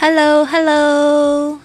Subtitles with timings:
[0.00, 1.58] Hello，Hello，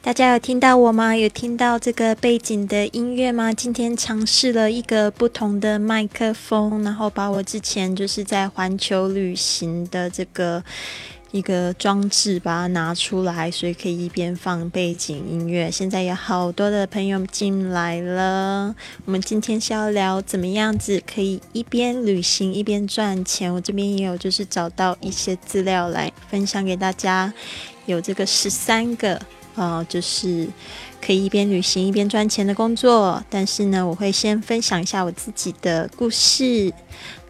[0.00, 1.16] 大家有听到我吗？
[1.16, 3.52] 有听到这个背景的音乐吗？
[3.52, 10.62] 今天尝试了一个不同的麦克风，然后把我之前就是在环球旅行的这个。
[11.32, 15.70] 一个装置把它拿出来，所以可以一边放背景音乐。
[15.70, 18.74] 现在有好多的朋友进来了，
[19.06, 23.52] 我们今天是要聊怎么样子可以一边旅行一边赚钱。
[23.52, 27.32] 我这边也有就是找到一些资料来分享给大家，
[27.86, 29.18] 有这个十三个
[29.54, 30.46] 呃，就是
[31.00, 33.24] 可以一边旅行一边赚钱的工作。
[33.30, 36.70] 但是呢，我会先分享一下我自己的故事。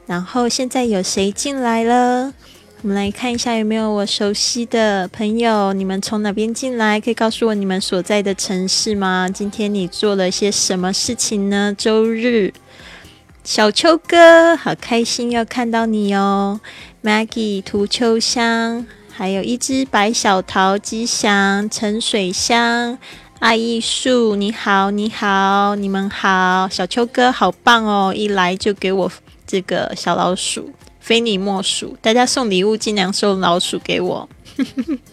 [0.06, 2.34] 然后现在有谁进来了？
[2.82, 7.00] 我们来看一下有没有我熟悉的朋友，你们从哪边进来？
[7.00, 9.28] 可以告诉我你们所在的城市吗？
[9.32, 11.72] 今天你做了些什么事情呢？
[11.78, 12.52] 周日，
[13.44, 16.60] 小秋哥，好开心要看到你哦
[17.04, 22.98] ！Maggie 涂秋香，还有一只白小桃，吉祥陈水香，
[23.38, 28.12] 爱艺术，你好，你好，你们好，小秋哥好棒哦！
[28.12, 29.12] 一来就给我
[29.46, 30.72] 这个小老鼠。
[31.02, 34.28] 非你莫属，大家送礼物尽量送老鼠给我，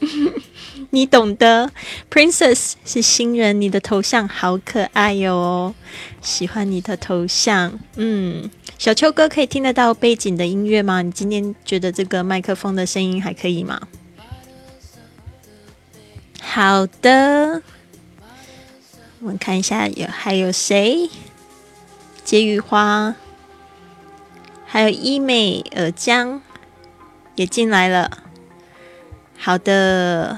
[0.91, 1.71] 你懂得。
[2.11, 5.73] Princess 是新人，你的头像好可爱哟，
[6.21, 7.79] 喜欢你的头像。
[7.95, 11.01] 嗯，小秋哥可以听得到背景的音乐吗？
[11.01, 13.81] 你今天觉得这个麦克风的声音还可以吗？
[16.39, 17.63] 好的，
[19.19, 21.09] 我们看一下有还有谁？
[22.23, 23.15] 结语花。
[24.71, 26.41] 还有医美尔江
[27.33, 28.09] 也进来了，
[29.35, 30.37] 好的，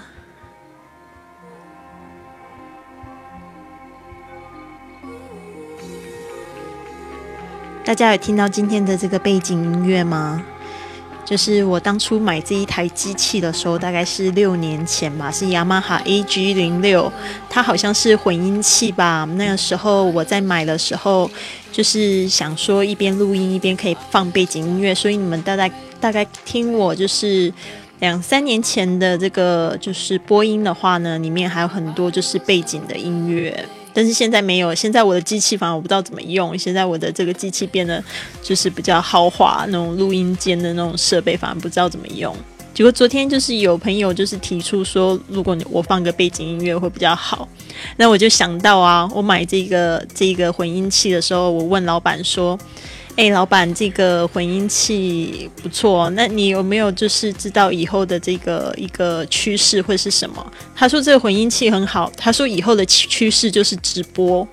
[7.84, 10.42] 大家有听到今天的这个背景音乐吗？
[11.32, 17.10] 就是我当初买这一台机器的时候，大概是六年前吧，是雅马哈 AG 零六，
[17.50, 19.24] 它好像是混音器吧。
[19.38, 21.31] 那个时候我在买的时候，
[21.72, 25.72] 就是想说一边录音一边可以放背景音乐，所以你们大概
[26.02, 27.50] 大概听我就是
[28.00, 33.66] 两三年前的这个就是播音的话呢，里面还有很多就是背景的音乐。
[33.94, 36.57] 但是现在没有，现在我的机器反而我不知道怎么用。
[36.57, 38.03] 现在我的这个机器变得
[38.41, 42.35] 就是比较豪华，那种录音间的那种设备反而不知道怎么用。
[42.74, 47.47] 结果昨天就是有朋友就是提出说，如果我放个背景音乐会比较好，
[47.97, 52.58] 那我就想到啊，我买这个这个混音器的时候，我问老板说。
[53.22, 60.52] 哎，老板，这个混音器不错，那你有没有就是知道以后的这个一个趋势会是什么？
[60.76, 64.48] 他说这个混音器很好，他说以后的趋势就是直播。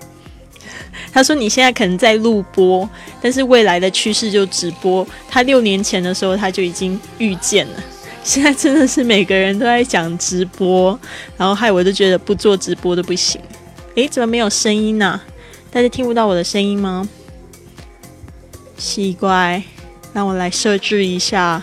[1.11, 2.87] 他说你现在可能在录播，
[3.19, 5.03] 但是未来的趋势就直播。
[5.27, 7.83] 他六年前的时候他就已经预见了，
[8.23, 10.99] 现在真的是每个人都在讲直播，
[11.35, 13.41] 然后害我就觉得不做直播都不行。
[13.95, 15.19] 诶，怎么没有声音呢？
[15.71, 17.09] 大家听不到我的声音吗？
[18.79, 19.61] 奇怪，
[20.13, 21.61] 让我来设置一下。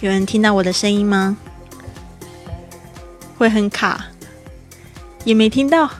[0.00, 1.36] 有人听到我的声音吗？
[3.36, 4.06] 会很卡，
[5.24, 5.90] 也没听到。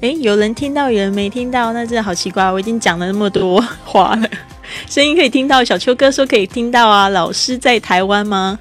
[0.00, 2.50] 诶，有人听到，有人没听到，那真的好奇怪。
[2.50, 4.30] 我已经讲了那么多话了，
[4.88, 5.64] 声音可以听到。
[5.64, 7.08] 小秋哥说可以听到啊。
[7.08, 8.58] 老师在台湾吗？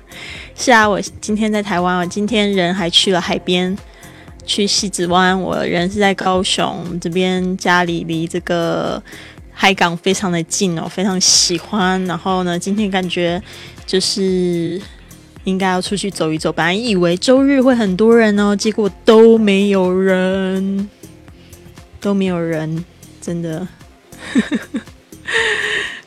[0.55, 1.99] 是啊，我今天在台湾。
[1.99, 3.77] 我今天人还去了海边。
[4.45, 9.01] 去西子湾，我人是在高雄这边，家里离这个
[9.51, 12.03] 海港非常的近哦，非常喜欢。
[12.05, 13.41] 然后呢，今天感觉
[13.85, 14.81] 就是
[15.43, 20.89] 应该要出去走一走，本来以为周日会很多人哦，结果都没有人，
[21.99, 22.83] 都没有人，
[23.21, 23.67] 真的。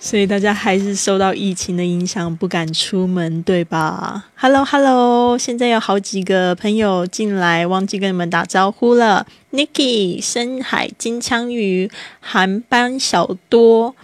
[0.04, 9.26] 所以大家还是受到疫情的影响，不敢出门，对吧？Hello，Hello，现在有好几个朋友进来，忘记跟你们打招呼了。
[9.52, 13.96] Nicky、深海金枪鱼、韩班小多、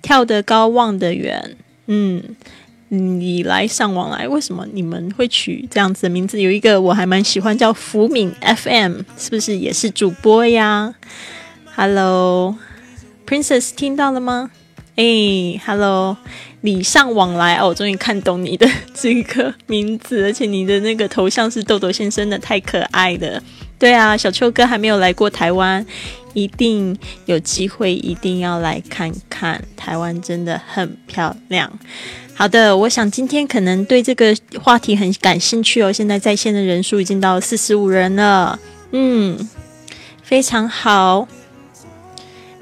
[0.00, 1.56] 跳得高望得远。
[1.86, 2.22] 嗯，
[2.90, 6.40] 你来上网来，为什么你们会取这样子的名字？
[6.40, 10.94] 有一个我还蛮喜欢，叫福敏 FM，是不是也是主播呀
[11.74, 14.52] ？Hello，Princess，听到了吗？
[14.96, 16.16] 哎，Hello，
[16.60, 23.42] 礼尚往来哦，我终于看懂你的这个名字，而且你的那个头像是豆豆先生的，太可爱了。
[23.78, 25.84] 对啊，小秋哥还没有来过台湾，
[26.34, 26.94] 一定
[27.24, 31.72] 有机会，一定要来看看台湾，真的很漂亮。
[32.34, 35.90] 好的，我想今天可能对这个话题很感兴趣哦。
[35.90, 38.58] 现在在线的人数已经到四十五人了，
[38.92, 39.48] 嗯，
[40.22, 41.26] 非常好。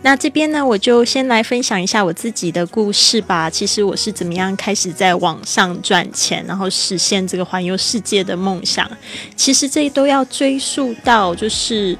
[0.00, 3.50] 那这边呢，我就先来分享一下我自己的故事吧。
[3.50, 8.89] 其实我是怎么样开始在网上赚钱，然后实现这个环游世界的梦想。
[9.35, 11.99] 其实这都要追溯到就是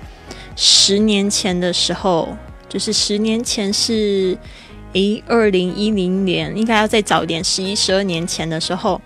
[0.55, 2.29] 十年前的时候，
[2.69, 4.39] 就是十年前是
[4.93, 9.01] 诶二零一零年，应该要再早一点，十一十二年前的时候。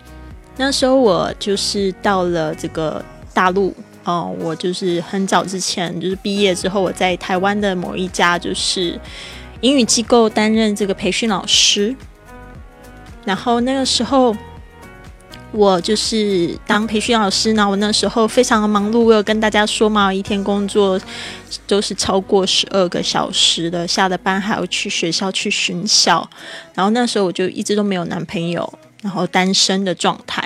[0.59, 3.03] 那时候我就是到了这个
[3.33, 3.75] 大陆。
[4.05, 8.99] 哦，我就是很早之前，就是毕业之后，我在台湾的某一家就是
[9.61, 11.95] 英语机构担任这个培训老师。
[13.25, 14.37] 然后那个时候，
[15.53, 17.69] 我就是当培训老师呢。
[17.69, 21.01] 我那时候非常的忙碌，我有跟大家说嘛，一天工作
[21.69, 26.29] 都是超过十二个小时的，下了班还要去学校去巡校。
[26.75, 30.43] 然后那时候我就一直都没有男朋友，然后单身的状态。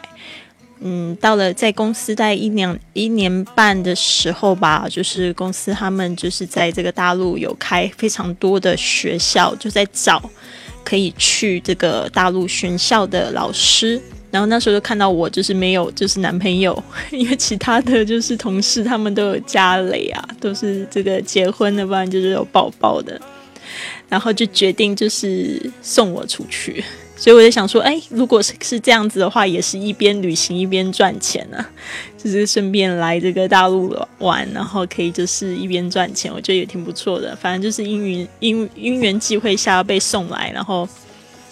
[0.80, 10.22] 嗯，到了在公司待一两一年半的时候吧，就是公司他们就是在这个大陆有开非常多的学校，就在找
[10.84, 14.00] 可以去这个大陆学校的老师。
[14.30, 23.18] 然后那时候就看到我就是没有就是男朋友， 因为其他的就是同事他们都有家累啊，都是这个结婚的，不然就是有宝宝的。
[24.08, 26.84] 然后就决定就是送我出去。
[27.18, 31.64] 所以我就想说，哎，如果是是这样子的话，也是一边旅行一边赚钱呢，
[32.22, 37.34] 就是顺便来这个大陆玩，然后可以就是一边赚钱，我觉得也挺不错的。
[37.34, 40.86] 反正就是因缘因因缘际会下被送来，然后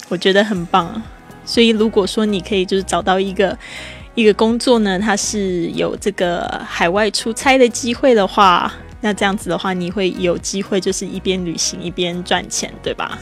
[0.07, 1.01] 我觉得很棒。
[1.43, 3.57] 所以如果说你可以就是找到一个
[4.13, 8.71] 一个工作呢，它是有这个海外出差的机会的话，
[9.01, 13.17] 那这样子的话，你会有机会就是一边旅行一边赚钱，对吧？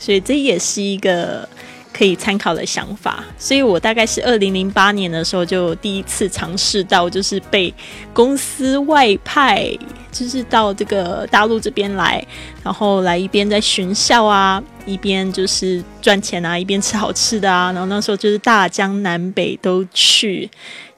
[0.00, 1.48] 所以这也是一个
[1.92, 3.22] 可以参考的想法。
[3.38, 7.72] 所以我大概是二零零八年的时候就第一次尝试到，就是被
[8.12, 9.70] 公司外派，
[10.10, 12.24] 就是到这个大陆这边来，
[12.64, 17.70] 然后来一边在巡校啊，一边就是赚钱啊，一边吃好吃的啊。
[17.72, 20.50] 然后那时候就是大江南北都去，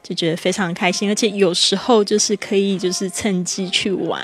[0.02, 4.22] 就觉得非常开心，而且有时候就是可以就是趁机去玩。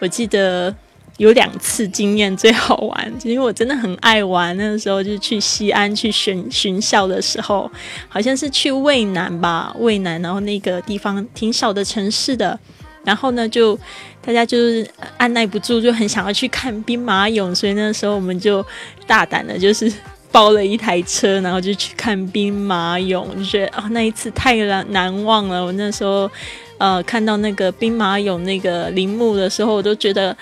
[0.00, 0.74] 我记得。
[1.18, 4.54] 有两次经验最好玩，因为我真的很爱玩。
[4.58, 7.70] 那个时候就是去西安去巡巡校的时候，
[8.06, 12.58] 好像是去渭南吧，渭南，然后那个地方挺小的城市的。
[13.02, 13.78] 然后呢，就
[14.20, 14.86] 大家就是
[15.16, 18.62] 按耐不住，就很想要去看兵马俑，所以那时候我们就
[19.06, 19.90] 大胆的，就是
[20.30, 23.24] 包了一台车，然后就去看兵马俑。
[23.36, 25.64] 就觉得啊，那一次太难难忘了。
[25.64, 26.30] 我那时候
[26.76, 30.36] 呃看到那个兵马俑那个陵墓的时候，我都觉得。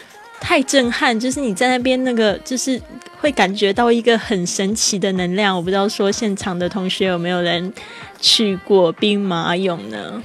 [0.46, 2.78] 太震撼，就是你在那边那个，就是
[3.18, 5.56] 会感觉到一个很神奇的能量。
[5.56, 7.72] 我不知道说现场的同学有没有人
[8.20, 10.22] 去过兵马俑呢？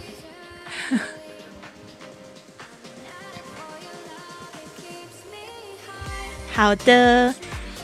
[6.51, 7.33] 好的，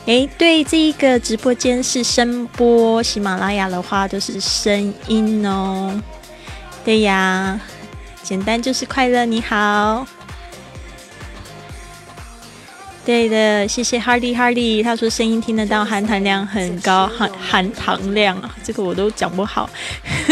[0.04, 6.02] 诶，对，这一个直播间是声波，喜马拉雅的话都是声音哦。
[6.84, 7.58] 对呀，
[8.22, 9.24] 简单就是快乐。
[9.24, 10.06] 你好。
[13.06, 19.70] 对的，谢谢 Hardy Hardy，他说声音听得到，含糖量很高，含含糖量啊，这个我都讲不好。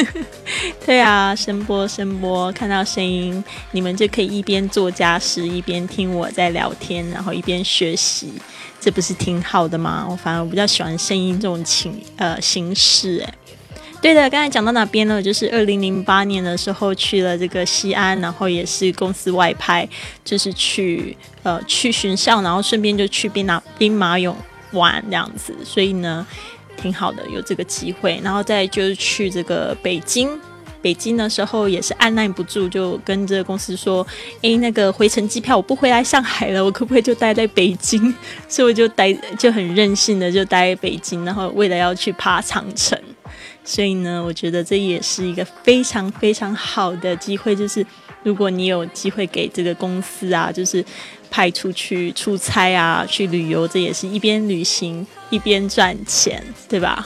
[0.84, 8.32] 对啊，声波声波，看到声音，你们就可以一边做家事，一边听我在聊天，然后一边学习，
[8.80, 10.04] 这不是挺好的吗？
[10.10, 13.34] 我反而我比较喜欢声音这种情呃形式，诶。
[14.02, 15.22] 对的，刚才讲到哪边了？
[15.22, 19.88] 就是二零零八年的时候去了这个西安，然后也是公司外派，
[20.24, 24.34] 就是去呃去巡校，然后顺便就去兵马兵马俑
[24.72, 26.26] 玩这样子，所以呢
[26.76, 28.20] 挺好的，有这个机会。
[28.24, 30.28] 然后再就是去这个北京，
[30.82, 34.04] 北京的时候也是按耐不住，就跟这个公司说
[34.42, 38.12] ：“诶，那个回程机票我不回来上海了，我可不可以就待在北京？”
[38.48, 42.98] 所以我就待就很任性的就待在北京，然后为了要去爬长城。
[43.64, 47.84] 所以呢，我觉得这也是一个非常非常好的机会，就是
[48.22, 50.84] 如果你有机会给这个公司啊，就是
[51.34, 57.04] 派出去出差啊，去旅游，这也是一边旅行一边赚钱，对吧？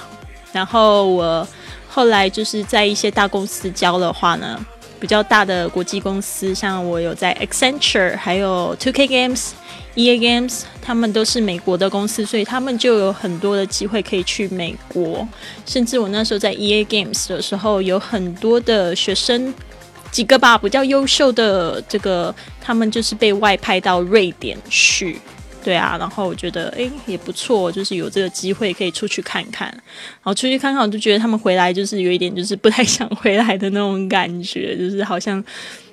[0.53, 1.49] 然后我
[1.89, 4.63] 后来就是在一些大公司教的话呢，
[5.01, 9.53] 比较大的国际公司，像我有在 Accenture，还有 Two K Games。
[9.95, 15.27] E A Games，他们都是美国的公司，所以他们就有很多的机会可以去美国。
[15.67, 19.53] 甚至我那时候在 E A Games 的时候，有很多的学生，
[20.11, 25.19] 几个吧比较优秀的，这个他们就是被外派到瑞典去。
[25.63, 29.69] 对啊，然后我觉得诶也不错，就是有这个机会可以出去看看。
[29.69, 35.45] 然后出去看看，我就觉得他们回来就是有一点就是不太想回来的那种感觉，就是好像。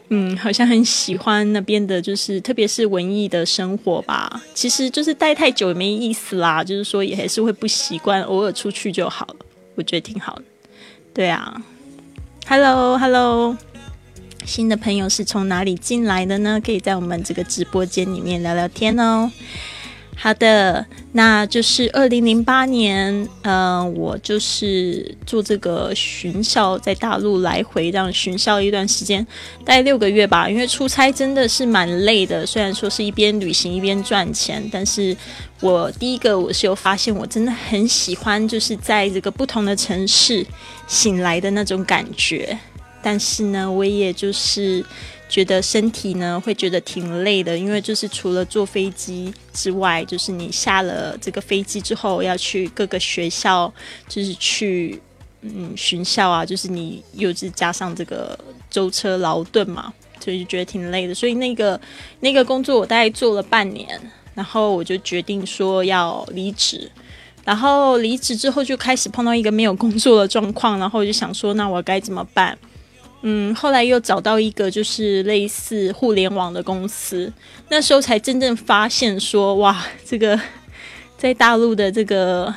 [0.10, 4.40] 嗯，好像很喜欢那边的，就是特别是文艺的生活吧。
[4.54, 9.36] 其实就是待太久也没意思啦，就是说也还是会不习惯，偶尔出去就好了。
[9.74, 10.44] 我觉得挺好的。
[11.12, 11.60] 对啊
[12.46, 13.58] ，Hello，Hello，
[14.46, 16.62] 新的朋友是从哪里进来的呢？
[16.64, 19.32] 可以在我们这个直播间里面聊聊天哦。
[20.18, 29.22] 好的，那就是二零零八年，嗯，我就是做这个巡校，在大陆来回这样巡校一段时间，
[29.66, 30.50] 大概六个月吧。
[30.50, 35.16] 因为出差真的是蛮累的，虽然说是一边旅行一边赚钱，但是
[35.60, 40.46] 我第一个我是有发现，我真的很喜欢就是在这个不同的城市
[40.88, 42.58] 醒来的那种感觉。
[43.06, 44.84] 但是呢，我也就是。
[45.28, 53.74] 觉得身体呢会觉得挺累的，因为就是除了坐飞机之外，就是你下了这个飞机之后要去各个学校，
[54.08, 55.02] 就是去
[55.42, 58.38] 嗯巡校啊，就是你又是加上这个
[58.70, 59.92] 舟车劳顿嘛，
[60.24, 61.14] 所以就觉得挺累的。
[61.14, 61.82] 所以那个
[62.20, 64.00] 那个工作我大概做了半年，
[64.36, 66.90] 然后我就决定说要离职。
[67.44, 72.56] 然后离职之后就开始碰到一个没有工作的状况，然后我就想说，那我该怎么办？
[73.28, 77.34] 嗯，后来又找到一个就是类似互联网的公司，
[77.70, 80.40] 那时候才真正发现说，哇，这个
[81.18, 82.54] 在大陆的这个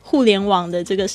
[0.00, 1.06] 互联网的这个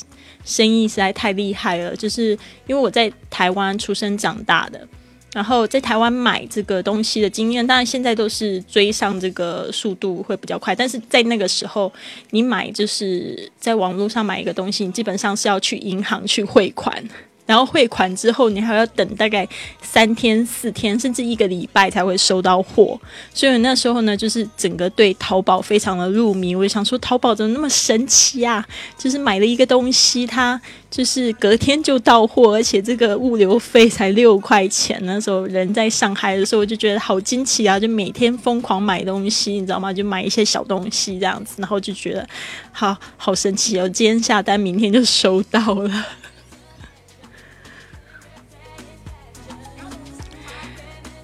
[0.45, 1.95] 生意实在太厉害了。
[1.95, 4.87] 就是因为我在台湾出生长大的，
[5.33, 11.91] 然后在台湾买这个东西的经验，当然现在都是追上这个速度会比较快，但是在那个时候，
[12.29, 17.03] 你买就是在网络上买一个东西，你基本上是要去银行去汇款。
[17.45, 19.47] 然后汇款之后，你还要等大概
[19.81, 22.99] 三天、四天，甚至一个礼拜才会收到货。
[23.33, 26.55] 所以那时候呢，就是整个对淘宝非常的入迷。
[26.55, 28.65] 我就想说，淘宝怎么那么神奇啊？
[28.97, 34.97] 就是买了一个东西，它就是隔天就到货，而且这个物流费才六块钱。
[35.03, 37.79] 那时候人在上海的时候，我就觉得好惊奇啊！
[37.79, 39.91] 就每天疯狂买东西，你知道吗？
[39.91, 42.25] 就买一些小东西这样子，然后就觉得
[42.71, 43.89] 好好神奇哦！
[43.89, 46.05] 今天下单，明天就收到了。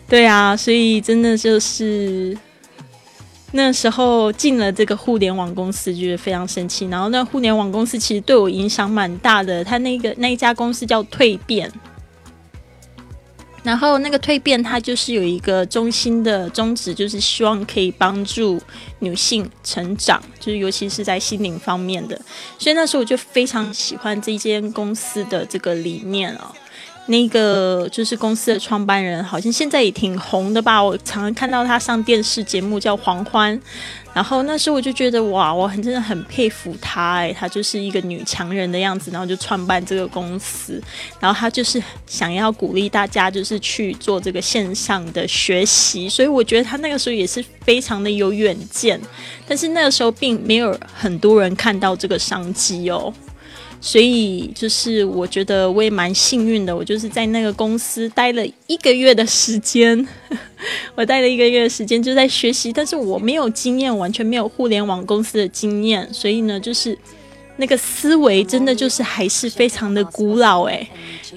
[0.09, 2.37] 对啊，所以真的就是
[3.51, 6.85] 那时候进了这个互联网公司，觉得非常生气。
[6.87, 9.61] 然后那互联网公司其实对我影响蛮大的。
[9.63, 11.69] 他那个那一家公司叫蜕变，
[13.63, 18.61] 然后那个蜕变它就是有一个中心的宗旨，就是希望可以帮助
[18.99, 22.17] 女性成长，就是尤其是在心灵方面的。
[22.57, 26.55] 所以那时候我就非常喜欢这间公司的这个理念哦。
[27.07, 30.83] 那个就是公司的创办人，好像现在也挺红的吧？
[30.83, 33.59] 我常常看到他上电视节目，叫黄欢。
[34.13, 40.81] 然后那时候我就觉得，哇，我很真的很佩服他，哎，他就是一个女强人的样子，然后就创办这个公司。
[41.19, 46.09] 然后他就是想要鼓励大家，就是去做这个线上的学习。
[46.09, 48.99] 所以我觉得他那个时候也是非常的有远见。
[49.47, 53.13] 但是那个时候并没有很多人看到这个商机哦。
[53.79, 60.07] 所以就是我觉得我也蛮幸运的，我就是在那个公司待了一个月的时间，
[60.95, 66.97] 我待了一个月的时间就在学习，但是我没有经验，完全没有互联网公司的经验，所以呢，就是
[67.57, 70.87] 那个思维真的就是还是非常的古老诶。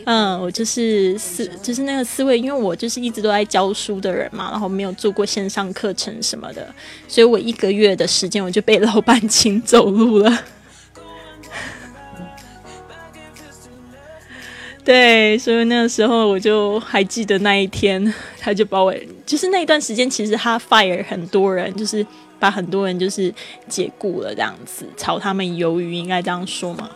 [0.04, 6.74] 嗯，我就是思就是那个思维，因为我就是一直都在教书的人嘛，然后没有做过线上课程什么的，
[7.06, 10.44] 所以我一个月的时间我就被老板请走路了。
[14.82, 18.94] 对，所以那个时候我就还记得那一天， 他就把我，
[19.26, 22.04] 就是那一段时间，其实他 fire 很多人，就是
[22.38, 23.32] 把很多人就是
[23.68, 26.90] 解雇了这样子，炒他们鱿鱼，应该这样说嘛。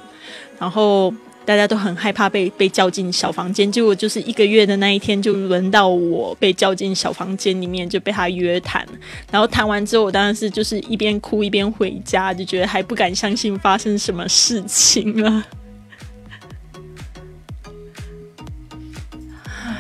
[0.58, 1.12] 然后
[1.44, 8.84] 大家都很害怕被被叫进小房间，结果就是一个月的那一天，就轮到我被叫进小房间里面，就被他约谈。
[9.30, 15.44] 然后谈完之后，我当然是就是一边哭一边回家，就觉得还不敢相信发生什么事情了。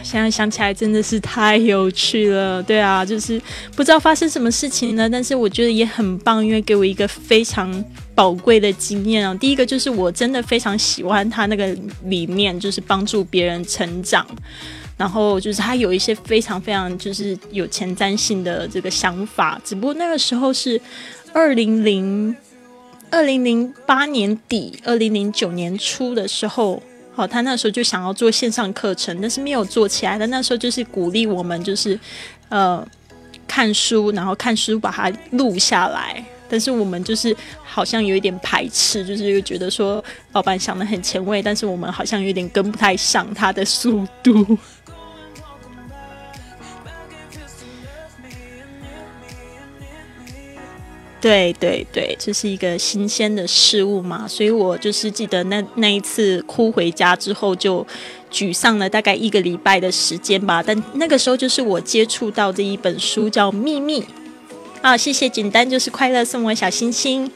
[0.04, 3.40] 现在想起来真的是太有趣了，对啊，就是
[3.74, 7.84] 不知道发生什么事情呢，但是我觉得也很棒，因为给我一个非常
[8.14, 9.34] 宝贵的经验啊。
[9.34, 14.26] 第一个就是我真的非常喜欢他那个理念，就是帮助别人成长，
[14.98, 19.58] 然后就是他有一些非常非常就是有前瞻性的这个想法。
[19.64, 20.78] 只不过那个时候是
[21.32, 22.36] 二零零
[23.10, 26.82] 二零零八年底，二零零九年初的时候。
[27.14, 30.18] 好，他那时候就想要做线上课程，但是没有做起来。
[30.18, 31.98] 他那时候就是鼓励我们，就是
[32.48, 32.84] 呃
[33.46, 36.24] 看书，然后看书把它录下来。
[36.48, 44.58] 但是我们就是好像有一点排斥，就是又觉得说老板想的很前卫，但是我们好像有点跟不太上他的速度。
[51.24, 57.86] 对对对，这是一个新鲜的事物嘛，所以我就是记得那那一次哭回家之后就
[58.30, 60.62] 沮丧了大概一个礼拜的时间吧。
[60.62, 64.02] 但那个时候就是我接触到这一本书叫《秘密》
[64.82, 67.30] 啊，谢谢简单就是快乐送我小星星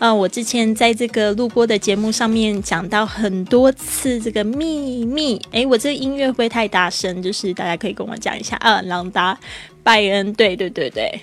[0.00, 0.12] 啊。
[0.12, 7.22] 我之前在这个录播的节目上面讲到很多次这个秘密，诶，我这个音乐会不会太大声？
[7.22, 9.38] 就是大家可以跟我讲一下啊，朗达
[9.84, 11.20] 拜恩，对对对对。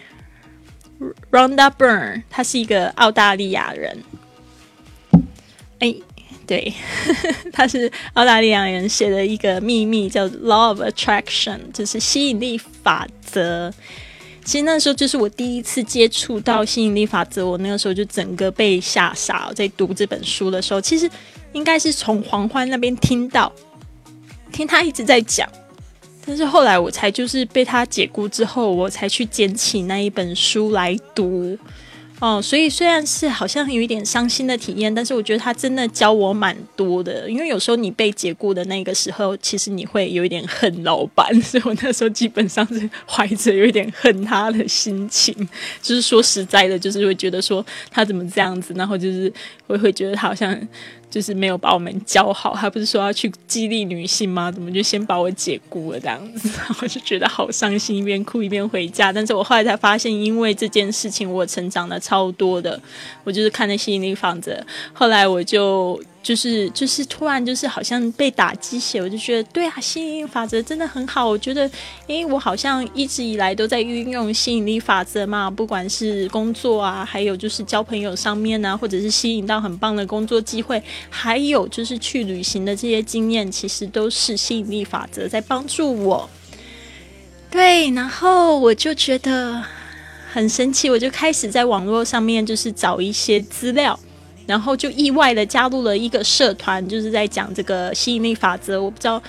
[1.31, 4.03] Ronda Byrne，他是一个澳大利亚人。
[5.79, 5.93] 哎，
[6.47, 6.73] 对，
[7.51, 13.73] 他是澳大利亚人写的一个秘密，叫 Law of Attraction，就是吸引力法则。
[14.45, 19.51] 其实那时候就是我第一次接触到吸引力法则，我那个时候就整个被吓傻。
[19.53, 21.09] 在读这本书的时候，其实
[21.51, 23.51] 应该是从黄欢那边听到，
[24.51, 25.49] 听他一直在讲。
[26.27, 31.55] 但是后来我才就是被他解雇之后，我才去捡起那一本书来读，
[32.19, 37.29] 哦，所以虽然是好像有一点伤心的体验，但是我觉得他真的教我蛮多的。
[37.29, 45.35] 因为有时候你被解雇的那个时候，其实你会有一点恨老板， 所以我那时候基本上是怀着有一点恨他的心情。
[45.81, 49.31] 就是说实在的，就是会觉得说他怎么这样子，然后就是
[49.67, 50.59] 我会觉得他好像。
[51.15, 54.51] 就是没有把我们教好，他不是说要去激励女性吗？
[54.51, 56.49] 怎么就先把我解雇了这样子？
[56.81, 59.13] 我就觉得好伤心，一边哭一边回家。
[59.13, 62.77] 但是我后来才发现，因为这件事情，我成长的超多的。
[63.23, 65.97] 我就是看那吸引力法则，后来我就。
[66.25, 71.29] 就是就是突然就是好像被打鸡血，我就觉得对啊，吸引力法则真的很好。
[71.29, 71.69] 我觉得，
[72.07, 86.27] 因为，我好像一直以来都在运用吸引力法则嘛，不管是工作啊，还有就是交朋友上面啊，或者是吸引到很棒的工作机会，还有就是去旅行的这些经验，其实都是吸引力法则在帮助我。
[87.51, 89.63] 对，然后我就觉得
[90.33, 93.99] 很神奇，我就开始在网络上面就是找一些资料。
[94.45, 98.81] 然后就意外的加入了一个社团，就是在讲这个吸引力法则。
[98.81, 99.21] 我不知道，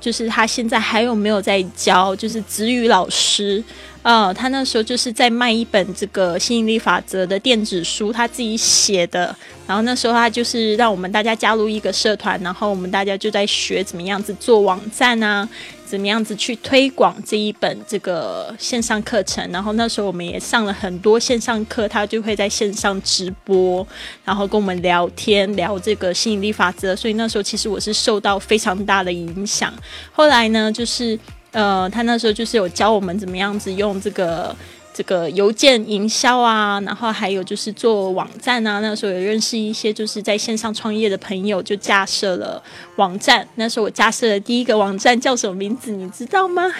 [0.00, 3.62] 就是他现在还有没有在教，就是子宇老师。
[4.02, 9.34] 呃，他那时候就是在卖一本这个吸引力法则的电子书，他自己写的。
[9.64, 15.48] 然后那时候他就是让我们大家加入一个社团，然后我们大家就在学怎么样子做网站啊，
[15.92, 19.46] 怎么样子去推广这一本这个线上课程。
[19.52, 23.86] 然后那时候我们也上了很多线上课，他就会在线上直播，
[24.24, 26.96] 然后跟我们聊天聊这个吸引力法则。
[26.96, 29.70] 所以那时候其实我是受到非常大的影响。
[30.10, 31.18] 后来呢，就是。
[31.52, 34.56] 呃，他那时候就是有教我们怎么样子用这个
[34.94, 38.80] 这个邮件营销啊，然后还有就是做网站啊。
[38.80, 42.62] 那时候有认识一些就是在线上创业的朋友，就架设了
[42.96, 43.46] 网站。
[43.54, 45.92] 那时候我架设的第一个网站叫什么名字？
[45.92, 46.70] 你知道吗？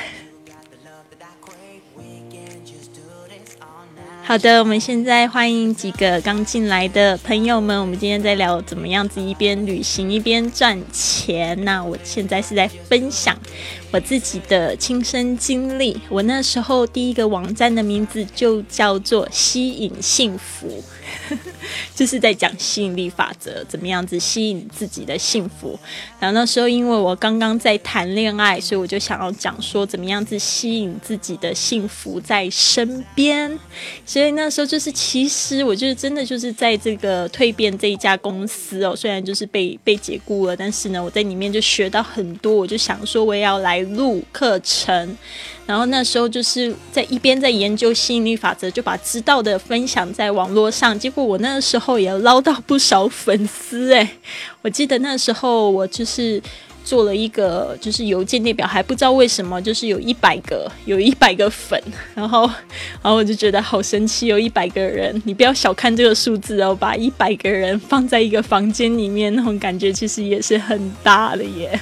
[4.24, 7.78] 好的，我们现在欢迎几个刚进来的朋友们。
[7.78, 11.62] 我们今天在聊怎么样子一边旅行一边赚钱。
[11.64, 13.36] 那我现在是在分享。
[13.90, 20.82] 我自己的亲身经历，我那时候第一个网站的名字就叫做“吸引幸福”，
[21.94, 25.78] 就是在讲吸引力法则，怎么样子吸引自己的幸福。
[26.18, 33.58] 然后那时候因为我刚刚在谈恋爱，所以我就想要讲说怎么样子吸引自己的幸福在身边。
[34.12, 42.52] 所以那时候就是，其实我就是真的就是在这个蜕变这一家公司哦，虽然就是被被解雇了，但是呢，我在里面就学到很多。
[42.54, 43.82] 我就想说，我也要来。
[43.92, 45.18] 录课程，
[45.66, 50.98] 然后那时候就是在一边在研究吸引力法则，就把知道的分享在网络上。
[50.98, 54.16] 结果我那时候也捞到不少粉丝哎！
[54.62, 56.40] 我记得那时候我就是
[56.84, 61.80] 做了一个就是邮件列表，还不知道为什么就是有一百个有一百个粉，
[62.14, 62.46] 然后
[63.02, 71.80] 然后我就觉得好神奇，有一百个人，你不要小看这个数字哦，把一百个人放在一个房间里面，那种感觉其实也是很大的耶。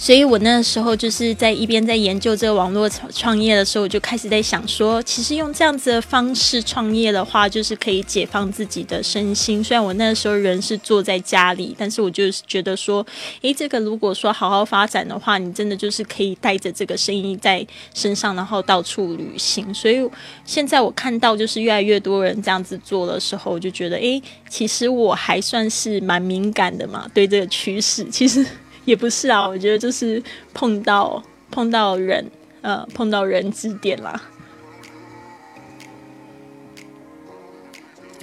[0.00, 9.62] 所以我那时候就是在一边在研究这个网络创业的时候，我就开始在想说，其实用这样子的方式创业的话，就是可以解放自己的身心。
[9.62, 13.04] 虽然我那时候人是坐在家里，但是我就是觉得说，
[13.42, 19.74] 诶，这个如果说好好发展的话，你真的就是可以带着这个生意在身上，然后到处旅行。
[19.74, 20.08] 所以
[20.44, 28.46] 现在我看到就是越来越多人这样子做的时候，我就觉得，诶，其实我还算是蛮敏感的嘛，对这个趋势，其实。
[28.88, 30.22] 也不是啊，我觉得就是
[30.54, 32.30] 碰到碰到人，
[32.62, 34.18] 呃，碰到人指点啦。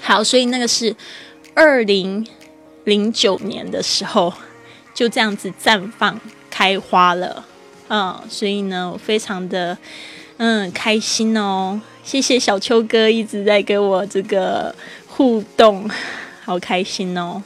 [0.01, 0.95] 好，所以那个是
[1.53, 2.25] 二零
[2.83, 4.33] 零九年的时候，
[4.91, 7.45] 就这样子绽放开花了。
[7.89, 9.77] 嗯，所以呢，我非常的
[10.37, 11.79] 嗯开心哦。
[12.03, 14.73] 谢谢小秋哥一直在跟我这个
[15.05, 15.87] 互动，
[16.43, 17.43] 好开心哦。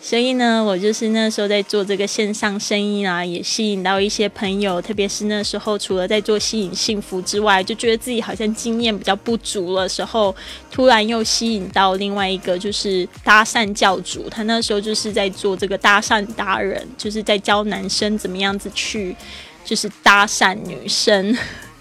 [0.00, 4.80] 所以呢，我就是那时候在做这个线上生意啊，也吸引到一些朋友。
[4.80, 10.34] 特别是那时候，除了在做吸引幸福之外，就觉得自己好像经验比较不足了时候，
[10.70, 14.30] 突然又吸引到另外一个就是搭讪教主。
[14.30, 19.14] 他那时候就是在做这个搭讪达人，就是在教男生怎么样子去，
[19.64, 21.36] 就是搭讪女生。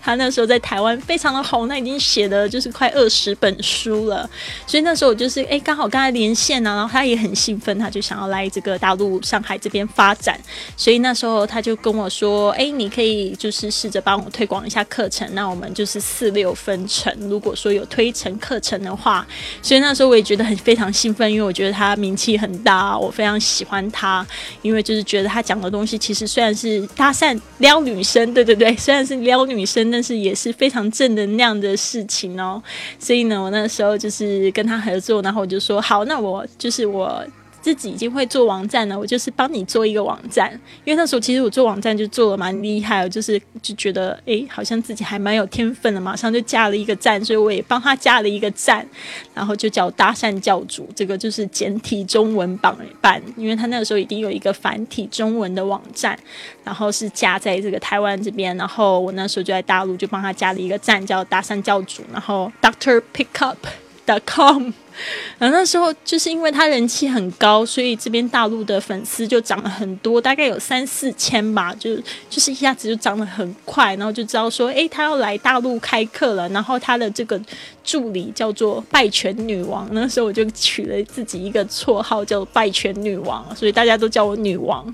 [0.08, 4.28] 他那时候在台湾非常的红，他已经写的就是快二十本书了。
[4.66, 10.40] 所以那时候我就是哎，刚好跟他连线呢，然后他也很兴奋，他就想要来这个大陆上海这边发展。
[10.78, 17.14] 所以那时候他就跟我说：“哎，你可以就是试着帮我推广一下课程，那我们就是四六分成。
[17.28, 19.28] 如果说有推成课程的话，
[19.62, 24.26] 所以那时候我也觉得很非常兴奋，因为我觉得他名气很大，我非常喜欢他，
[24.62, 29.97] 因为就是觉得他讲的东西其实虽然是搭讪撩女生，对对对，虽然是撩女生。
[29.98, 32.62] 但是也是非常正能量的事情哦，
[33.00, 37.26] 所以呢，我那时候就是跟他合作，然后我就说好，那我就是我。
[37.68, 40.50] 自己已经会做网站了，我就是帮你做一个网站。
[40.86, 48.88] 因为那时候其实我做网站就做的蛮厉害，就是就觉得哎，好像自己还蛮有天分的，马上就加了一个站，所以我也帮他加了一个站，
[49.34, 56.18] 然后就叫搭讪教主，这个就是简体中文版版，因为他那个时候已经有一个繁体中文的网站，
[56.64, 63.58] 然后是加在这个台湾这边，然后我那时候就在大陆就帮他加了一个站，叫搭讪教主，然后 Doctor Pickup
[64.06, 64.72] dot com。
[65.38, 71.96] 然后那时候就是因为他人气很高，所以这边大陆的粉丝就涨了很多，大概有三四千吧，就
[72.30, 76.48] 就是一下子就涨得很快，然后就知道说，哎，他要来大陆开课了。
[76.50, 77.40] 然后他的这个
[77.84, 84.94] 助理叫做拜权女王，那时候我就取了自己一个绰号叫拜权女王，所以大家都叫我女王。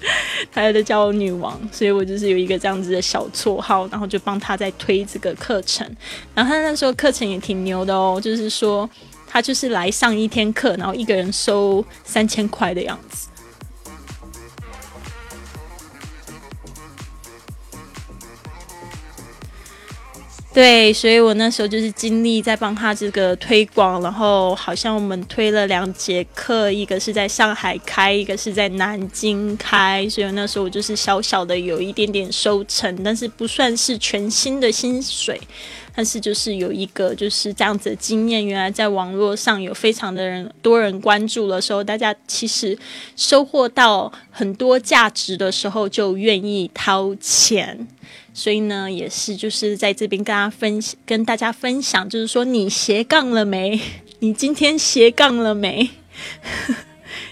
[0.52, 5.86] 他有的叫我女王，所以我就是有一个这样子的小绰号，然后就帮他在推这个课程。
[6.34, 8.88] 然后他那时候课程也挺牛的哦，就是说
[9.26, 13.28] 他就是来上一天课，然后一个人收三千块的样子。
[20.58, 35.40] 对，所以我那时候就是尽力在帮他这个推广，然后好像我们推了两节课，一个是在上海开，一个是在南京开，所以那时候我就是小小的有一点点收成，但是不算是全新的薪水，
[35.94, 42.76] 但是就是有一个就是这样子的经验，原来在网络上有非常的人多人关注的时候，大家其实
[43.14, 47.86] 收获到很多价值的时候，就愿意掏钱。
[48.38, 53.80] 所以呢，也是就是在这边跟大家分享，跟大家分享，就是说你斜杠了没？
[54.20, 55.90] 你今天斜杠了没？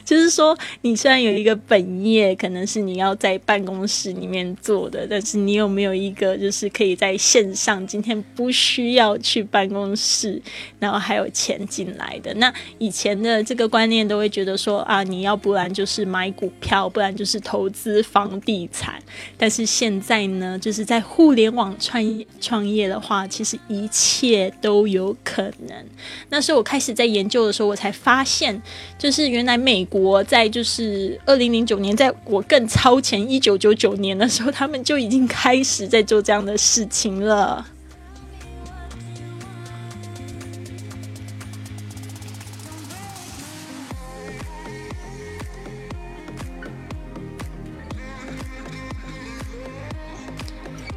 [0.07, 10.41] 就是说，你虽然有一个本业，可能是你要在办公室里面做的，但是你有没有一个就是可以在线上，今天不需要去办公室，
[10.79, 12.33] 然后还有钱进来的？
[12.35, 19.03] 那以前的这个观念都会觉得说啊，你要不然就是买股票，不然就是投资房地产。
[19.37, 25.85] 但是现在呢，就是在互联网创业创业的话，其实一切都有可能。
[26.29, 28.63] 那时候我开始在研究的时候，我才发现，
[28.97, 29.96] 就是原来美国。
[29.97, 37.67] 我在就是二零零九年，在我更超前一九九九年的时候，他们就已经开始在做这样的事情了。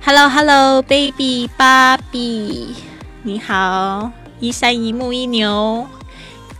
[0.01, 2.75] Hello，Hello，Baby，芭比，
[3.23, 5.87] 你好，一山一木一牛。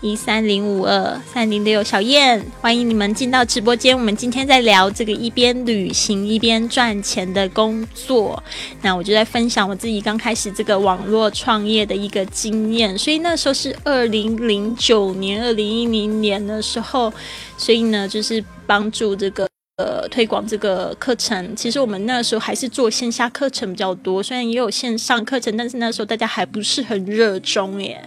[0.02, 3.98] 一三零五二三零六小燕，欢迎你们进到直播间。
[3.98, 8.42] 我们今天在聊这个一边旅行一边赚钱的工作。
[8.82, 12.98] 那我就在分享我自己刚开始这个网络创业的一个经验。
[12.98, 17.12] 所以那时候是二零零九年、二零一零年的时候，
[17.58, 19.49] 所以呢，就是帮助这个。
[19.80, 27.98] 呃，推广这个课程，其实我们那时候还是做线下课程比较多，虽然也有线上课程，但是那时候大家还不是很热衷耶。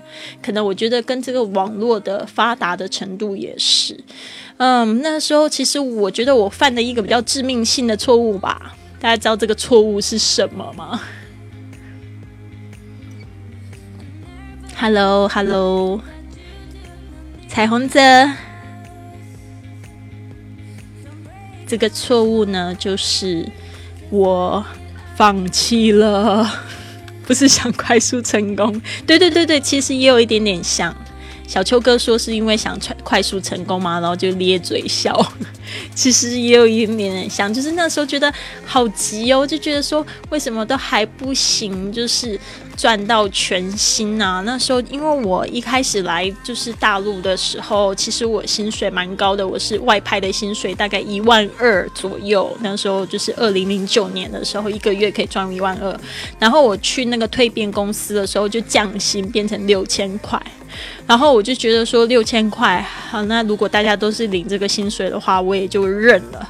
[0.42, 3.98] 可能我觉得跟这个网络的发达的程度也是。
[4.58, 8.76] 嗯，那时候其实我觉得我犯的一个比较致命性的错误吧。
[9.00, 11.00] 大家知道这个错误是什么吗
[14.76, 16.02] ？Hello，Hello，
[17.48, 17.98] 彩虹泽。
[21.72, 23.50] 这个错误呢，就是
[24.10, 24.62] 我
[25.16, 26.46] 放弃了，
[27.26, 28.78] 不是想快速成功。
[29.06, 30.94] 对对对对，其实也有一点点像，
[31.46, 35.20] 小秋哥说是因为想快快速成功嘛，然后就咧嘴笑。
[35.94, 38.32] 其实也有一点点像，就是那时候觉得
[38.64, 42.38] 好急哦，就觉得说为什么都还不行，就是
[42.76, 44.42] 赚到全薪啊。
[44.44, 52.54] 那时候因为我一开始来就是大陆的时候，其实我薪水蛮高的，我是外派的薪水大概一万二左右。
[52.60, 55.98] 那时候就是二零零九年的时候，一个月可以赚一万二。
[56.38, 60.40] 然后我去那个蜕变公司的时候，就降薪变成六千块。
[61.06, 62.80] 然后我就觉得说六千块
[63.10, 66.48] 好，那如果大家都是领这个薪水的话，我也就认了。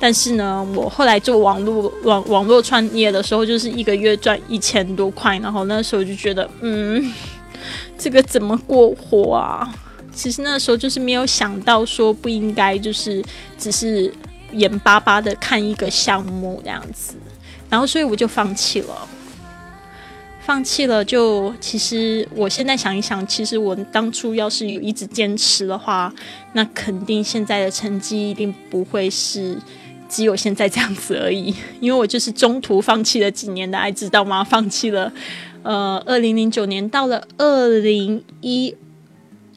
[0.00, 7.12] 但是呢，我后来做网络网网络创业的时候，就是一个月赚一千多块，然后那时候就觉得，嗯，
[7.96, 9.72] 这个怎么过活啊？
[10.12, 13.24] 其实那时候就是没有想到说不应该就是
[13.56, 14.12] 只是
[14.52, 17.14] 眼巴巴的看一个项目这样子，
[17.70, 19.08] 然后所以我就放弃了。
[20.44, 26.12] 放弃了，就其实我现在想一想，其实我当初要是有一直坚持的话，
[26.54, 29.56] 那肯定现在的成绩一定不会是
[30.08, 31.54] 只有现在这样子而已。
[31.80, 34.42] 因为我就是中途放弃了几年的爱，知道吗？
[34.42, 35.12] 放弃了，
[35.62, 38.74] 呃，二零零九年到了二零一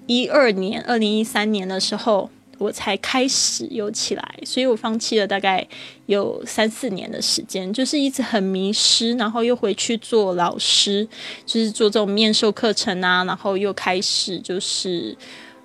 [0.06, 2.30] 一二年、二零一三年的时候。
[2.58, 5.65] 我才开始有起来，所以我放弃了大概
[6.06, 11.08] 有三四年的时间，就是一直很迷失，然后又回去做老师，
[11.46, 15.15] 就是做这种面授课程啊，然后又开始就是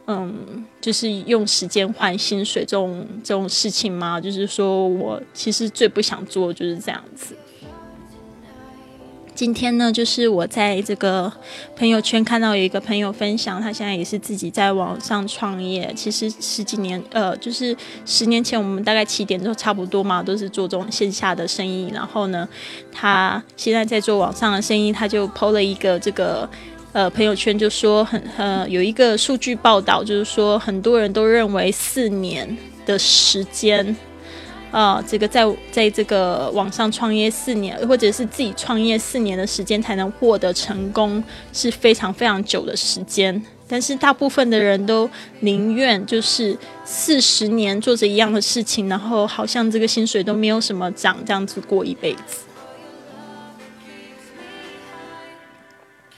[0.07, 7.37] 嗯，就是用时间换薪水这种这种事情嘛，就是说我其实最不想做就是这样子。
[9.35, 11.33] 今天呢，就是我在这个
[11.75, 15.91] 朋友圈看到有一个朋友分享，他现在也是自己在网上创业。
[15.97, 21.91] 其实十几年，呃，就是十年前我们大概起点都差不多嘛，都是做这种线下的生意。
[21.95, 22.47] 然后呢，
[22.93, 26.49] 他现在在做网上的生意，他就抛了一个这个
[26.93, 33.97] 呃朋友圈，就说很呃有一个数据报道，就是说很多人都认为四年的时间。
[34.71, 43.43] 啊，这个在在这个网上创业四年，或者是自己创业四年的时间才能获得成功，是非常非常久的时间。
[43.67, 45.09] 但是大部分的人都
[45.41, 52.39] 宁愿就是四十年做着一样的事情，然后好像这个薪水都没有什么涨，这样子过一辈子。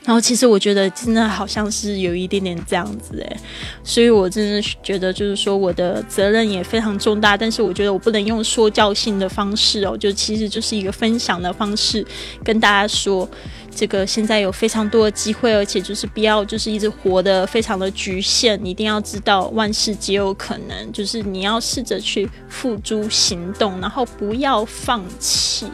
[0.04, 3.36] 然后其实我觉得真的好像是有一点点这样子诶，
[3.84, 12.04] 所以我真的觉得就是说我的责任也非常重大，但是我觉得我不能用说教性的方式哦，就其实就是一个分享的方式，
[12.42, 13.28] 跟大家说
[13.72, 25.66] 这个现在有非常多的机会，而且就是不要就是一直活得非常的局限，你一定要知道万事皆有可能，就是你要试着去付诸行动，然后不要放弃。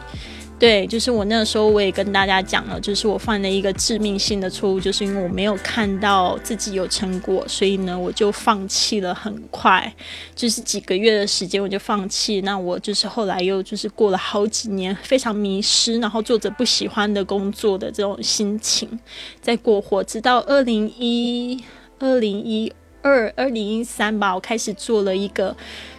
[0.59, 9.93] 对，就是我那个时候我也跟大家讲了，就是我犯了一个致命性的错误，就是因为我没有看到自己有成果，所以呢我就放弃了，很快
[10.35, 12.41] 就是几个月的时间我就放弃。
[12.41, 18.99] 那我就是后来又就是过了好几年非常迷失，然后做着不喜欢的工作的这种心情
[19.41, 21.63] 在过活，直到二零一
[21.99, 22.69] 二零一
[23.01, 25.55] 二二零一三吧，我开始做了一个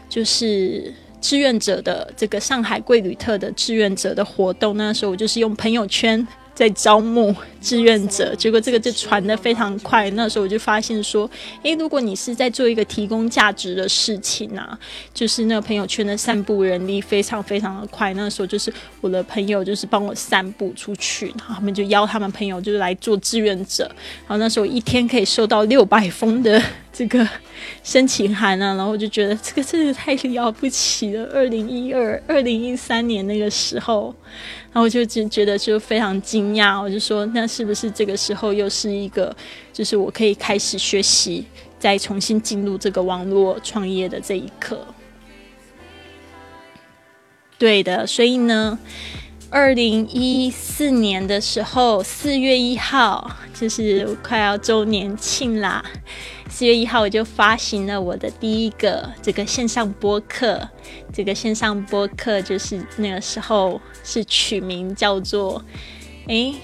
[0.07, 0.93] 就是。
[1.21, 6.27] 志愿者的这个上海贵旅特的志愿者的活动，那时候我就是用朋友圈。
[6.61, 10.11] 在招募志愿者，结果这个就传的非常快。
[10.11, 11.29] 那时候我就发现说，
[11.63, 14.79] 诶，如果你是在做一个提供价值的事情啊，
[15.15, 18.13] 就是那个朋友圈的散布人力非常非常的快。
[18.13, 18.71] 那时候就是
[19.01, 23.85] 我的朋友就是帮我散布出去，然后他们就邀他们朋友就是来做志愿者。
[24.27, 27.27] 然后那时候一天可以收到六百封的这个
[27.83, 31.25] 申请函啊，然后我就觉得这个真的太了不起了。
[31.33, 34.15] 二零一二、二零一三年那个时候。
[34.73, 39.35] 然后我就觉觉得就非常惊讶，我就说那是不是这个时候又是一个，
[39.73, 41.45] 就是我可以开始学习，
[41.79, 44.87] 再重新进入这个网络创业的这一刻？
[47.59, 48.79] 对的，所以呢，
[49.53, 55.85] 二零一四年的时候，四月一号就是快要周年庆啦。
[56.49, 60.69] 四月一号，我就发行了我的第一个这个线上播客。
[61.13, 65.65] 这个线上播客就是那个时候是取名叫做，
[66.29, 66.55] 诶。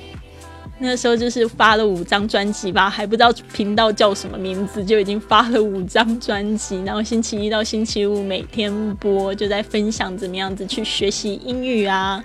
[0.79, 6.83] 那时候就是发了五张专辑吧，还不知道频道叫什么名字，就已经发了五张专辑。
[6.83, 12.23] 然后星期一到星期五每天播，就在分享怎么样子去学习英语啊，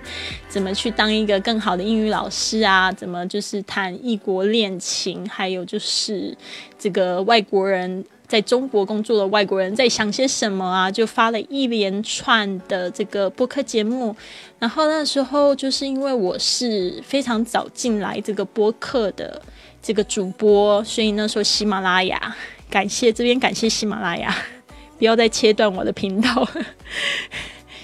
[0.48, 6.36] 怎么去当一个更好的英语老师啊，怎么就是谈异国恋情，还有就是
[6.78, 8.04] 这个外国人。
[8.32, 14.16] 在中国工作的外国人在想些什么啊，就发了一连串的这个播客节目。
[14.58, 19.38] 然后那时候就是因为我是非常早进来这个播客的
[19.82, 22.34] 这个主播，所以那时候喜马拉雅
[22.70, 24.34] 感谢这边感谢喜马拉雅，
[24.96, 26.48] 不要再切断我的频道。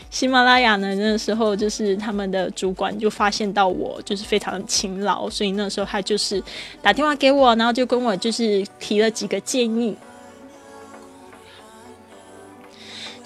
[0.09, 6.43] 喜马拉雅呢，那时候就是他们的主管就发现到我就是非常勤劳，所以那时候他就是
[6.81, 9.95] 打电话给我，然后就跟我就是提了几个建议，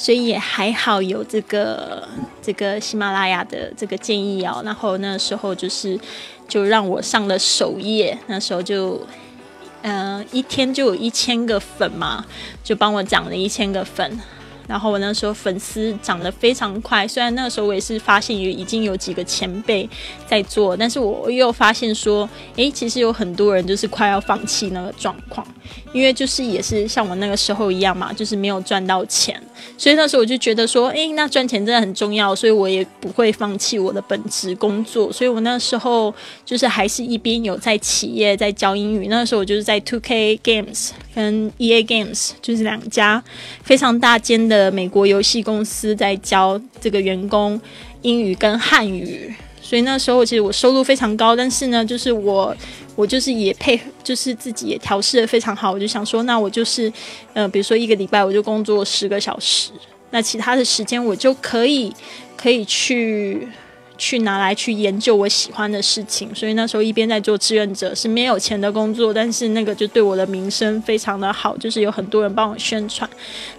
[0.03, 2.09] 所以也还好有这个
[2.43, 4.61] 这个喜马拉雅的这个建议哦。
[4.65, 5.97] 然后那时候就是
[6.49, 9.01] 就让我上了首页，那时候就
[9.83, 12.25] 嗯一天就有一千个粉嘛，
[12.65, 14.21] 就帮我涨了一千个粉。
[14.67, 19.89] 然后我那时候粉丝涨得非常快，虽然那时候我也是发现有已经有几个前辈
[20.27, 25.47] 在做，但是我又发现说，诶，其实有很多人就是快要放弃那个状况，
[25.93, 29.41] 因为就是也是像我那个时候一样嘛，就是没有赚到钱，
[29.79, 36.13] 所以那时候我就觉得说，诶，那赚钱真的很重要，所以我也不会放弃我的本职工作，所以我那时候
[36.45, 43.23] 就是还是一边有在企业在教英语，那时候我就是在 Two K Games 跟 E A Games 就是两家
[43.63, 44.73] 非常大间的。
[44.73, 47.61] 美国游戏公司在教这个员工
[48.01, 52.57] 英语跟汉语，所以那时候其实我收入非常高，但是呢，就是我
[52.95, 55.73] 我就是也配，就是自己也调试的非常好。
[55.73, 56.93] 我就想说，那我就是，
[57.33, 59.71] 呃，比如说一个礼拜我就工作十个小时，
[60.11, 61.93] 那其他的时间我就可以
[62.37, 63.49] 可以去。
[63.99, 73.09] 去拿来去研究我喜欢的事情，所以那时候一边在做志愿者，是没有钱的工作，但是那个就对我的名声非常的好，就是有很多人帮我宣传。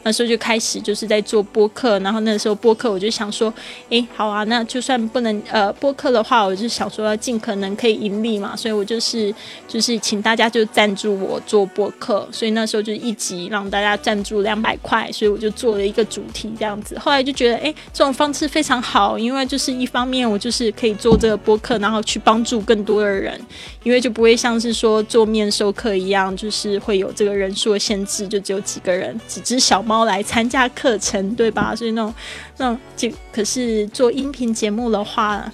[0.02, 3.54] 那时候就开始就是在做播客，然后那时候播客我就想说，
[3.90, 9.34] 哎，好啊，那就算不能呃播客的话，我就想说要尽可能可以盈利嘛，所以我就是
[9.68, 16.98] 就是请大家就赞助我做播客，所以那时候就一集让大家赞助两百块，所以我就做了一个主题这样子。
[16.98, 20.23] 后来就觉得，哎，这种方式非常好，因为就是一方面。
[20.30, 23.40] 我就是可以做这个播客，然后去帮助更多的人，
[23.84, 31.76] 因为就不会像是说做面授课一样，就是会有这个人数的限制，就只有几个人，几只小猫来参加课程，对吧？
[31.76, 32.14] 所以那种
[32.58, 35.52] 那种就可是做音频节目的话，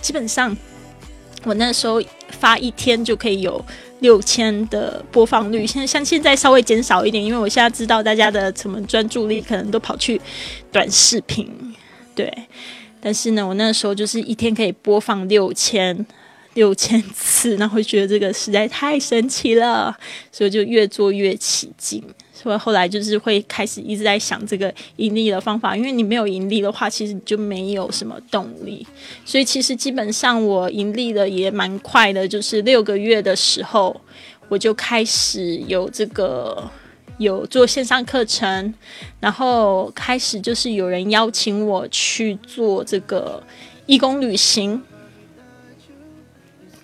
[0.00, 0.56] 基本上
[1.44, 3.64] 我那时候发一天就可以有
[4.00, 10.20] 六千的播放率，现在像现在稍微减少一点，因为我现在知道大家的什么专注力可能都跑去
[10.70, 11.50] 短视频，
[12.14, 12.32] 对。
[13.04, 15.94] 但是呢，我那时候就是一天可以播放六千
[16.54, 19.94] 六千次， 然后觉得这个实在太神奇了，
[20.32, 22.02] 所以就越做越起劲。
[22.32, 28.86] 所以后来就是会开始一直在想这个盈利的方法，因为你没有盈利的话，其实就没有什么动力。
[29.26, 34.00] 所以其实基本上我盈利的也蛮快的，就是六个月的时候，
[34.48, 36.70] 我就开始有这个。
[37.18, 38.74] 有做线上课程，
[39.20, 43.42] 然后开始就是有人邀请我去做这个
[43.86, 44.82] 义工旅行。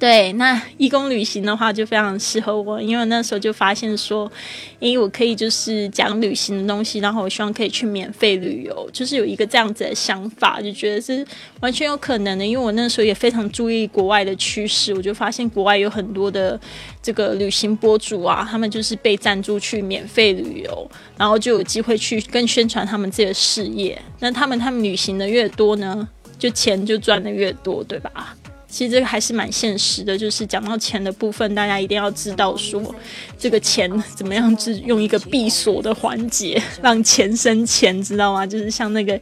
[0.00, 4.32] 对，那义工旅行的话就非常适合我，因为那时候就发现说，
[4.78, 11.22] 因为我可以就是讲旅行的东西，然后我希望可以去免费旅游，就是有一个这样子的想法，就觉得是
[11.60, 12.46] 完全有可能的。
[12.46, 16.58] 因为我那时候也非常注意国外的趋势，我就发现国外有很多的
[17.02, 24.00] 这个旅行博主啊，他们就是被赞助去免费旅游，然后就有机会去更宣传他们自己的事业。
[24.20, 26.08] 那他们他们旅行的越多呢，
[26.38, 28.34] 就钱就赚的越多，对吧？
[28.70, 32.94] 其实这个还是蛮现实的，就是讲到钱的部分，大家一定要知道说，
[33.37, 38.46] 这个钱怎么样是用一个闭锁的环节让钱生钱，知道吗？
[38.46, 39.20] 就是像那个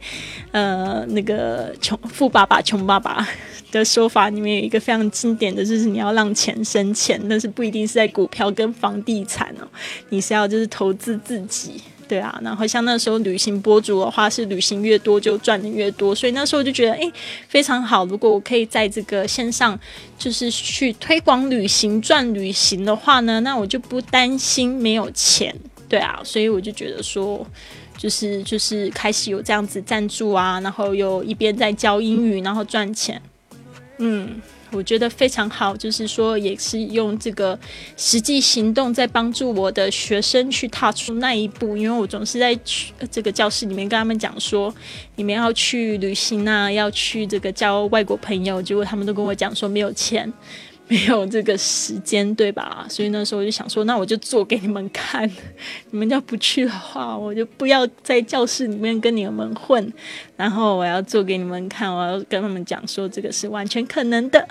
[0.51, 3.27] 呃那个穷富爸爸穷爸爸
[3.71, 9.67] 的说法里面有一个非常经典的就是你要让钱生钱，但是不一定是在股票跟房地产哦，
[10.09, 11.81] 你是要就是投资自己。
[12.09, 17.11] 对啊，然后像那时候旅行博主的话，是旅行越多就赚的越多，所以那时候就觉得哎
[17.47, 18.03] 非常好。
[18.05, 19.79] 如果我可以在这个线上
[20.17, 25.55] 就是去推广旅行赚旅行的话呢，那我就不担心没有钱。
[25.87, 27.45] 对啊，所以我就觉得说，
[27.95, 33.21] 就是就是开始有这样子赞助啊，然后又一边在教英语，然后赚钱，
[33.99, 34.41] 嗯。
[34.71, 37.57] 我觉得非常好，就是说，也是用这个
[37.97, 41.75] 实际行动在帮助我的学生去踏出那一步。
[41.75, 44.73] 因为我总是在去这个教室里面跟他们讲说，
[45.15, 50.31] 你们要去旅行啊，要去这个交外国朋友，结果他们都跟我讲说没有钱。
[50.91, 52.83] 没有这个时间，对吧？
[52.89, 55.29] 所以那时候我就想说，那我就做给你们看。
[55.91, 59.93] 你们要不去的话，我就不要在教室里面跟你们混。
[60.35, 64.47] 然后我要做给你们看，我要跟他们讲说，这个是完全可能的。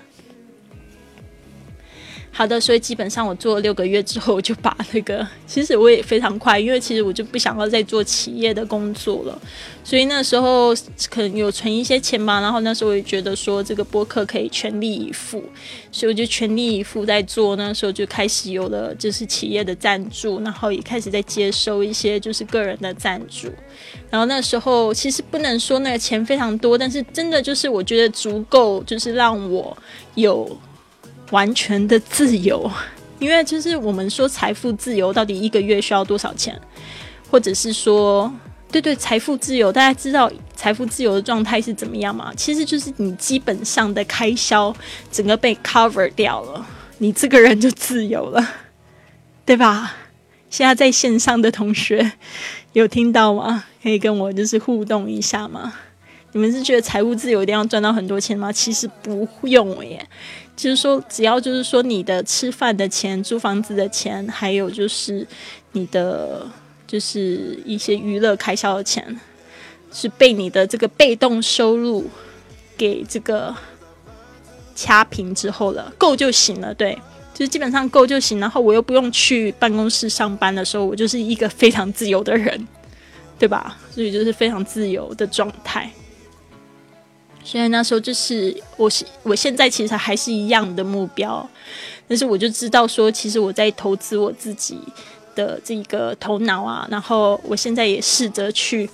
[2.39, 9.37] 好的，所以基本上我做了六个月之后，我就把那个， 其实我也非常快，因为其实我就不想要再做企业的工作了，
[9.83, 10.73] 所以那时候
[11.11, 15.43] 可能有存一些钱嘛，然后那时候我也觉得说这个播客可以全力以赴，
[15.91, 23.49] 所以我就全力以赴在做，那时候就开始有了就是企业的赞助，然后也开始在接收一些就是个人的赞助，
[24.11, 29.77] 然后那时候其实不能说那个钱非常多，但是真的就是我觉得足够，就是让我
[30.15, 30.57] 有。
[31.31, 32.71] 完全的自由，
[33.19, 36.59] 因为就是我们说财富自由到底一个月需要多少钱，
[37.31, 38.33] 或者是说，
[38.71, 42.33] 对对，财富自由，大家知道财富自由的状态是怎么样吗？
[42.37, 44.75] 其实就是你基本上的开销
[45.11, 46.67] 整个被 cover 掉了，
[46.99, 48.49] 你这个人就自由了，
[49.45, 49.97] 对吧？
[50.51, 52.13] 现在在线上的同学
[52.73, 53.65] 有听到吗？
[53.83, 55.75] 可以跟我就是互动一下吗？
[56.33, 58.51] 你们是觉得财务自由一定要赚到很多钱吗？
[58.51, 60.07] 其实不用耶。
[60.59, 65.25] 就是说，只要就是说你的吃饭的钱、租房子的钱，还有就是
[65.71, 66.45] 你的
[66.85, 69.21] 就是一些娱乐开销的钱，
[69.93, 72.11] 是被你的这个被动收入
[72.77, 73.55] 给这个
[74.75, 76.75] 掐平之后了，够就行了。
[76.75, 76.93] 对，
[77.33, 78.41] 就是基本上够就行。
[78.41, 82.67] 然后我又不用去办公室上班的时候，我就是一个非常自由的人，
[83.39, 83.79] 对吧？
[83.93, 85.89] 所以就是非常自由的状态。
[87.45, 91.49] 所以那时候就是我是，我现在其实还是一样的目标，
[92.07, 94.79] 但是我就知道说，其实我在投资我自己
[95.35, 98.89] 的这个头脑啊，然后我现在也试着去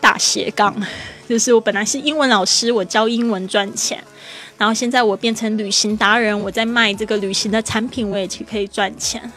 [0.00, 0.74] 大斜杠，
[1.28, 4.02] 就是我本来是英文老师，我教英文赚钱，
[4.58, 9.30] 然后现在我变成旅行达人，我在卖这个旅行的产品，我也去可以赚钱。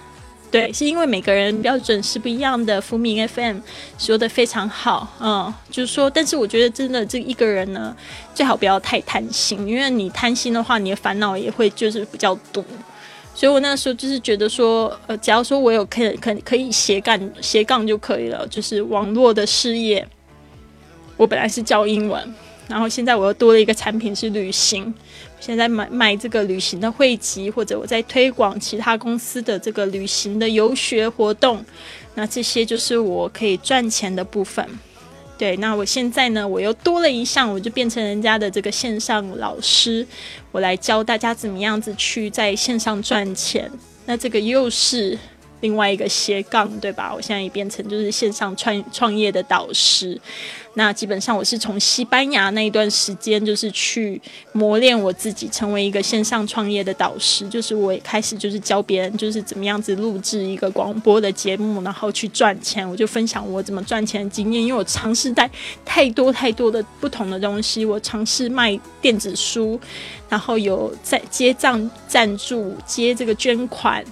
[0.53, 2.79] 对，是因为每个人标准是不一样的。
[2.79, 3.57] 福明 FM
[3.97, 7.97] 说的非常好，嗯，就是说，但是我觉得真的这一个人呢，
[8.35, 12.63] 最好不要太贪心，因为你贪心的话，你的烦恼也会就是比较多。
[13.33, 20.07] 所以我那时候就是觉得说，呃，只要说我有可可可以斜杠斜杠就可以了，就是网络的事业。
[21.17, 22.31] 我本来是教英文，
[22.67, 24.93] 然后现在我又多了一个产品是旅行。
[25.39, 31.63] 现在买卖这个旅行的汇集，或者我在推广其他公司的这个旅行的游学活动，
[32.15, 34.65] 那这些就是我可以赚钱的部分。
[35.37, 40.07] 对，那我现在呢，我又多了一项，我就变成人家的这个线上老师，
[40.53, 43.69] 我来教大家怎么样子去在线上赚钱。
[44.05, 45.19] 那这个又是。
[45.63, 47.13] 另外一个斜杠，对吧？
[47.15, 50.19] 我现在也变成就是线上创创业的导师。
[50.75, 54.19] 那基本上我是从西班牙那一段时间，就是去
[54.53, 57.47] 磨练我自己，成为一个线上创业的导师。
[57.47, 62.89] 就是我也开始就是教别人，就是怎么样子录制一个广播的节目，然后去赚钱。
[62.89, 65.49] 我就分享我怎么赚钱的经验，因为我尝试带
[65.85, 67.85] 太多太多的不同的东西。
[67.85, 69.79] 我尝试卖电子书，
[70.27, 74.03] 然后有在接账赞助，接这个捐款。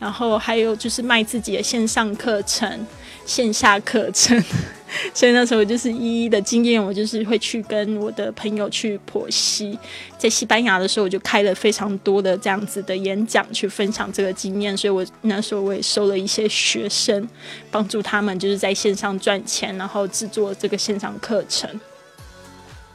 [0.00, 2.86] 然后还有就是卖自己的线上课程、
[3.26, 4.42] 线下课程，
[5.14, 9.78] 所以那时候就是一一的经验，我就是会去跟我的朋友去剖析。
[10.18, 14.74] 在西班牙的时候，我就开了非常多的这样子的演讲，去分享这个经验。
[14.74, 17.28] 所以我那时候我也收了一些学生，
[17.70, 21.68] 帮助他们就是在线上赚钱，然后制作这个线上课程。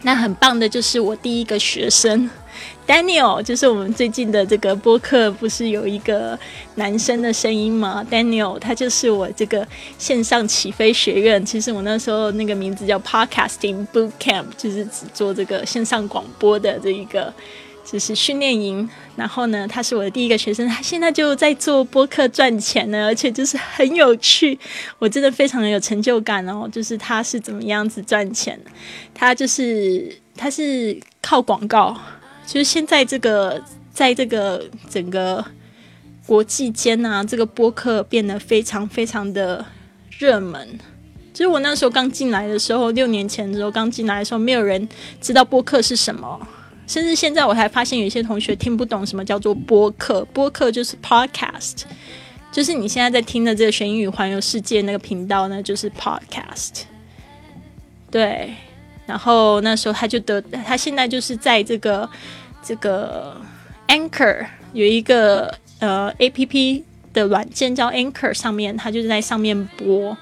[0.05, 2.29] 那很棒的就是我第一个学生。
[2.87, 6.37] Daniel 就是我们最近的这个播客，不是有一个
[6.75, 11.43] 男生的声音吗？Daniel 他就是我这个线上起飞学院。
[11.43, 17.33] 其实我那时候那个名字叫 Podcasting Boot Camp，就是只做这个线上广播的这一个
[17.85, 18.89] 就是训练营。
[19.15, 24.59] 然后呢，他是我的第一个学生，他现在就在做播客赚钱呢，而且就是很有趣，
[24.99, 26.67] 我真的非常的有成就感哦。
[26.73, 28.59] 就是他是怎么样子赚钱？
[29.13, 31.95] 他就是他是靠广告。
[32.45, 33.59] 就是现在这个，
[33.91, 35.43] 在这个整个
[36.27, 39.65] 国际间啊，这个播客变得非常非常的
[40.19, 40.77] 热门。
[41.33, 44.87] 就是我那时候刚进来的时候，六年前的时候刚进来的时候，没有人
[45.19, 46.47] 知道播客是什么，
[46.87, 50.23] 甚至现在我才发现有一些同学听不懂什么叫做播客。
[50.33, 51.83] 播客就是 podcast，
[52.51, 56.83] 就是你现在在听的这个《学英语环游世界》那个频道呢，就是 podcast。
[58.11, 58.53] 对。
[59.07, 62.09] 然后那时候他就得，他现在就是在这个
[62.63, 63.39] 这个
[63.87, 66.83] Anchor 有一个呃 A P P
[67.13, 70.17] 的软件叫 Anchor 上面，他就是在上面播。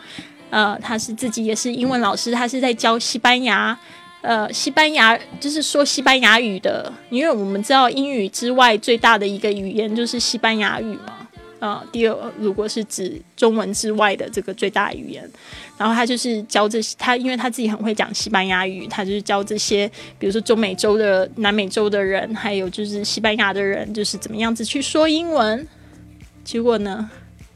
[0.49, 3.80] 呃，他是自己也是英文老师，他是在教西班牙，
[4.24, 11.28] 呃，西班牙就是说西班牙语的，因为我们知道英语之外最大的一个语言就是西班牙语嘛。
[11.59, 15.30] 呃，第二，如果是指中文之外的这个最大语言，
[15.78, 25.67] 然后他就是教这些，他因为他自己很会讲西班牙语，他就是教这些，比如说中美洲的、南美洲的人，还有就是西班牙的人，就是怎么样子去说英文。
[26.43, 27.09] 结果呢，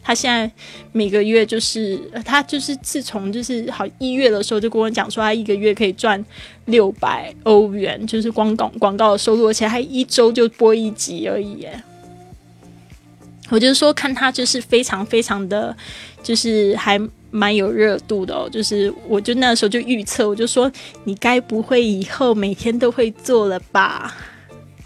[0.07, 0.49] 他现在
[0.93, 6.23] 每个月就是他就是自从就是好一月的时候就跟我讲说，他一个月可以赚
[6.67, 11.67] 六百欧元，就是光广广告的收入，而且还一周就播一集而已。
[13.49, 15.75] 我就是说，看他就是非常非常的，
[16.23, 16.97] 就是还
[17.29, 18.47] 蛮有热度的哦。
[18.49, 20.71] 就是我就那时候就预测，我就说
[21.03, 24.15] 你该不会以后每天都会做了吧？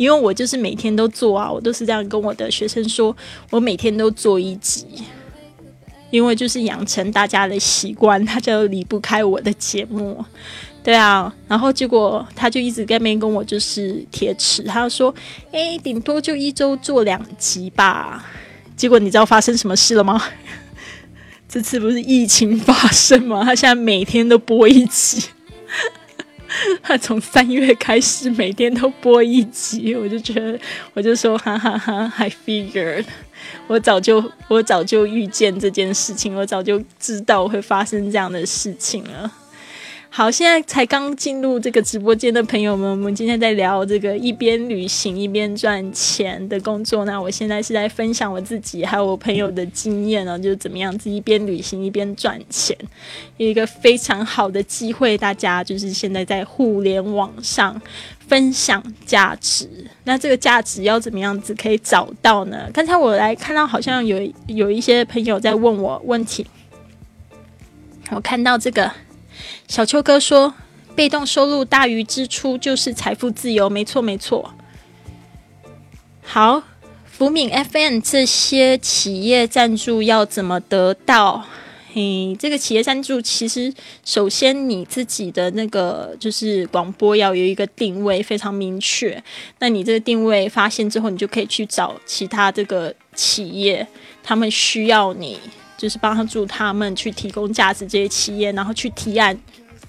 [0.02, 3.16] 因为我就是每天都做啊，我都是这样跟我的学生说，
[3.52, 4.84] 我每天都做一集，
[6.10, 10.26] 因为就是养成大家的习惯，他就离不开我的节目。
[10.84, 15.14] 对啊，然后结果他就一直在那边跟我就是贴齿，他说
[15.54, 18.26] ：“哎，顶多就一周做两集吧。”
[18.76, 20.20] 结果你知道发生什么事了吗？
[21.48, 23.44] 这次不是疫情发生吗？
[23.44, 25.28] 他现在每天都播一集，
[26.84, 30.60] 他从三月开始每天都播一集，我就觉得，
[30.94, 33.06] 我就说哈哈哈，I figured，
[33.68, 39.32] 我早就我早就预见这件事情，我早就知道会发生这样的事情了。
[40.14, 47.06] 好，现在才刚进入这个直播间的朋友们，我们今天在聊这个一边旅行一边赚钱的工作。
[47.06, 52.78] 那我现在是在分享我自己还有我朋友的经验呢，就是怎么样子一边旅行一边赚钱，
[53.38, 55.18] 有一个非常好的机会。
[55.18, 57.82] 大家就是现在在互联网上
[58.28, 59.70] 分享价值，
[60.04, 62.70] 那这个价值要怎么样子可以找到呢？
[62.74, 66.46] 刚才我来看到好像有有一些朋友在问我问题，
[68.10, 68.92] 我看到这个。
[69.72, 70.54] 小秋哥说
[70.98, 74.54] ：“被动收入大于支出就是财富自由。”没错，没错。
[76.22, 76.62] 好，
[77.06, 81.46] 福敏 FM 这些企业赞助要怎么得到？
[81.94, 89.24] 嘿，这个企业赞助其实首先你自己的那个就是广播要有一个定位非常明确。
[89.60, 93.88] 那你这个定位发现之后，你就可以去找其他这个企业，
[94.22, 95.40] 他们需要你
[95.78, 99.40] 就是帮助他们去提供价值，这些企业然后去提案。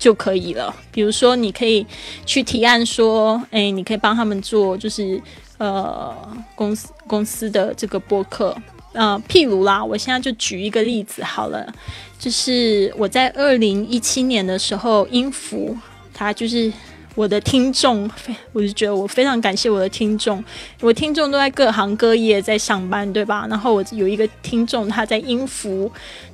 [0.02, 0.74] 就可以了。
[0.90, 1.86] 比如说，你可以
[2.26, 5.22] 去提案说，哎，你可以帮他们做，就是
[5.58, 6.12] 呃，
[6.56, 8.52] 公司公司的这个播客，
[8.94, 11.72] 呃，譬如啦，我现在就举一个例子好了，
[12.18, 15.78] 就是我在二零一七年的时候，音符
[16.12, 16.72] 他就是。
[17.14, 18.10] 我的听众，
[18.54, 20.42] 我就觉得我非常感谢我的听众。
[20.80, 23.46] 我听众都在各行各业在上班，对吧？
[23.50, 25.92] 然后我有一个听众，他在音符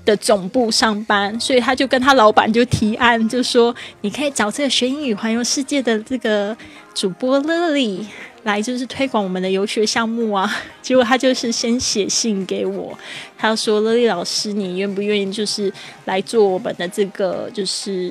[0.08, 6.56] 的总部上班，所以他就跟他老板就提案，就说你可以找这个学英语环游世界的这个
[6.94, 8.06] 主播乐丽。
[8.44, 10.50] 来就是推广我们的游学项目啊，
[10.80, 12.96] 结果他就是先写信给我，
[13.36, 15.70] 他说：“乐丽老师，你愿不愿意就是
[16.06, 18.10] 来做我们的这个就是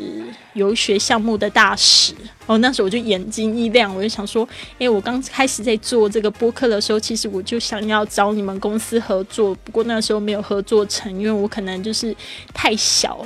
[0.54, 2.14] 游学项目的大使？”
[2.46, 12.16] 哦，那时候我就眼睛一亮，我就想说：“哎我刚开始在做这个播客的时候，其实我就想要找你们公司合作，不过那时候没有合作成，因为我可能就是
[12.54, 13.26] 太小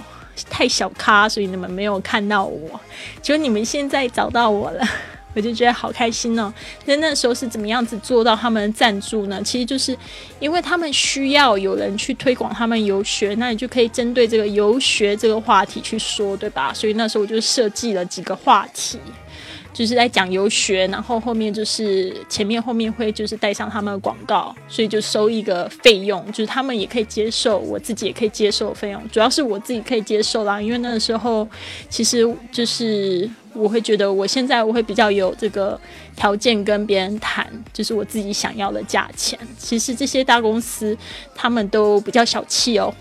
[0.50, 2.80] 太小咖，所以你们没有看到我。
[3.22, 4.88] 结果你们现在找到我了。
[5.34, 6.54] ”我就觉得好开心哦！
[6.84, 9.42] 那那时候是怎么样子做到他们的赞助呢？
[9.42, 9.98] 其实就是
[10.42, 16.74] 因为他们需要有人去推广他们游学，那你就可以针对这个游学这个话题去说，对吧？
[16.74, 19.00] 所以那时候我就设计了几个话题。
[19.74, 31.48] 就是在讲游学，然后后面就是前面后面会就是带上他们的广告，所以就收一个费用，就是他们也可以接受，我自己也可以接受费用，主要是我自己可以接受啦，因为那个时候
[31.90, 35.80] 其实就是我会觉得我现在我会比较有这个
[36.16, 39.40] 条件跟别人谈，就是我自己想要的价钱。
[39.58, 40.98] 其实这些大公司
[41.34, 42.94] 他们都比较小气哦，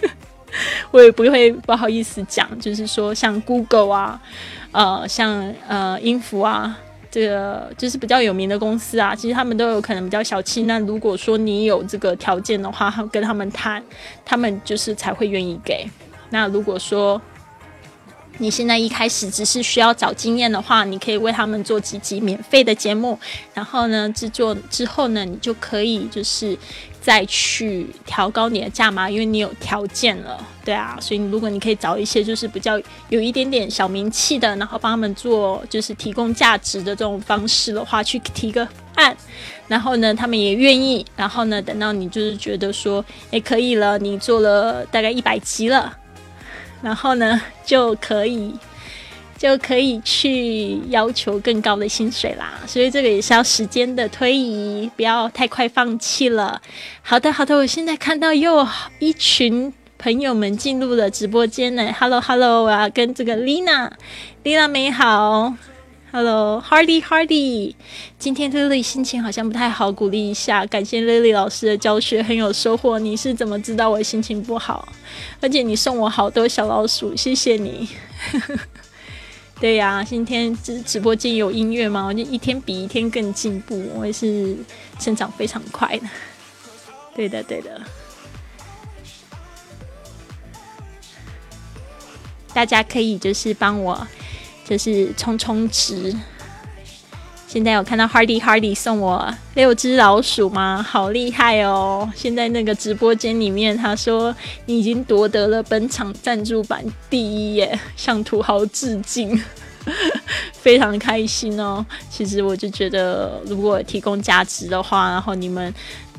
[0.92, 4.20] 我也不会不好意思讲，就是说像 Google 啊。
[4.78, 6.78] 呃，像呃，音符啊，
[7.10, 10.62] 这个就是比较有名的公司啊，其实他们都有可能比较小气。
[10.62, 13.82] 那如果说你有这个条件的话，跟他们谈，
[14.24, 15.84] 他们就是才会愿意给。
[16.30, 17.20] 那如果说
[18.36, 23.18] 你现在一开始只是需要找经验的话，你可以为他们做几集免费的节目，
[23.54, 26.56] 然后呢，制作之后呢，你就可以就是。
[27.08, 32.78] 再去调高你的价码，因为你有条件了，对啊，所以如果你可以找一些就是比较
[33.08, 39.16] 有一点点小名气的，然后帮他们做就是提供价值的这种方式的话，去提个案，
[39.68, 45.96] 然后呢，他们也愿意，然后呢，等到你就是觉得说，哎，可以了，你做了大概一百集了，
[46.82, 48.52] 然后呢，就可以。
[49.38, 56.60] 就可以去要求更高的薪水啦，所以这个也是要时间的推移，不要太快放弃了。
[57.02, 58.66] 好的，好的，我现在看到又
[58.98, 61.94] 一群朋友们进入了直播间呢。
[61.96, 65.54] Hello，Hello，我要跟这个 Lina，Lina 美好
[66.10, 67.74] Hello，Hardy，Hardy，
[68.18, 70.66] 今天 Lily 心情好像不太好，鼓励一下。
[70.66, 72.98] 感谢 Lily 老师的教学很有收获。
[72.98, 74.88] 你是怎么知道我心情不好？
[75.40, 77.88] 而且你送我好多小老鼠，谢谢你。
[79.60, 82.06] 对呀，今天直直播间有音乐吗？
[82.06, 84.56] 我就一天比一天更进步，我也是
[84.98, 86.06] 成长非常快的。
[87.14, 87.80] 对的，对的。
[92.54, 94.06] 大家可以就是帮我。
[94.64, 96.14] 就是充充值。
[97.48, 100.84] 现在有看到 Hardy Hardy 送我六只老鼠吗？
[100.86, 102.06] 好厉害哦！
[102.14, 104.36] 现在那个直播间里面，他说
[104.66, 109.42] 你已经夺得了本场赞助版第一耶，向土豪致敬，
[110.52, 111.84] 非常开心哦。
[112.10, 115.72] 其实我就觉得，如果提供价值的话，然后你们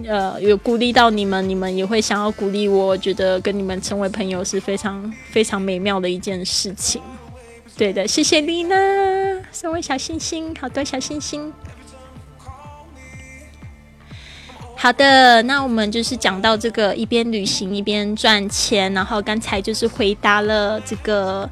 [0.08, 7.00] 呃有鼓励到你们，你们也会想要鼓励我，我觉得跟你们成为朋友是非常非常美妙的一件事情。
[7.80, 8.76] 对的，谢谢丽娜
[9.54, 11.54] 送我小星星，好多小星星。
[14.76, 21.50] 好的，那我们就是讲到这个一边旅行一边赚钱，然后刚才就是回答了这个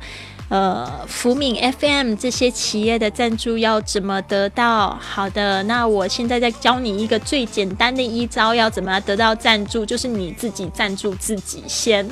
[0.50, 5.00] 呃福敏 FM 这些企业的赞助要怎么得到。
[5.00, 12.06] 好的，那我现在再教你一个最简单的一招，要怎么得到赞助，就是你自己赞助自己先。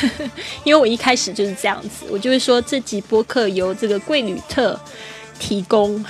[0.64, 4.78] 因为我一开始就是这样子，我就会说这集播客由这个贵旅特
[5.38, 6.04] 提供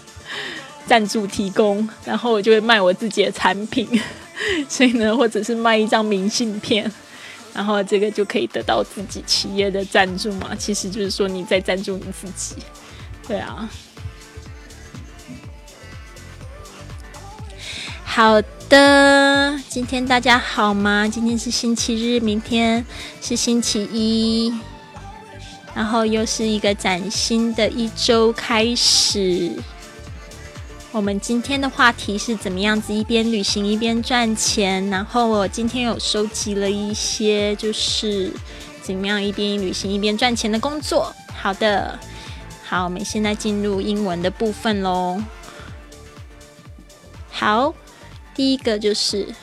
[0.86, 3.88] 赞助提供，然后我就会卖我自己的产品，
[4.68, 6.90] 所以呢，或者是卖一张明信片，
[7.52, 10.54] 然后这个就可以得到自己企业的赞助嘛。
[10.54, 12.56] 其实就是说你在赞助你自己，
[13.26, 13.68] 对啊。
[18.04, 18.40] 好。
[18.68, 21.08] 的，今天大家好吗？
[21.08, 22.84] 今天是星期日，明天
[23.22, 24.52] 是星期一，
[25.74, 29.52] 然后又是一个崭新的一周开始。
[30.92, 34.86] 我们今天的话题是怎么样子一边旅行一边赚钱？
[34.90, 38.30] 然后我今天有收集了一些，就是
[38.82, 41.14] 怎么样一边旅行一边赚钱的工作。
[41.34, 41.98] 好的，
[42.66, 45.22] 好，我们现在进入英文的部分喽。
[47.30, 47.72] 好。
[48.38, 49.34] 第一个就是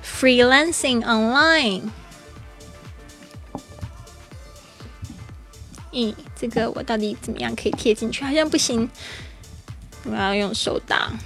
[0.00, 1.90] freelancing online。
[5.90, 8.22] 咦，这个我到底怎么样可以贴进去？
[8.22, 8.88] 好像不行，
[10.04, 11.18] 我要用手打。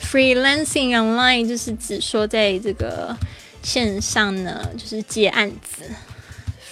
[0.00, 3.16] freelancing online 就是指说在这个
[3.60, 5.90] 线上呢，就是接案子。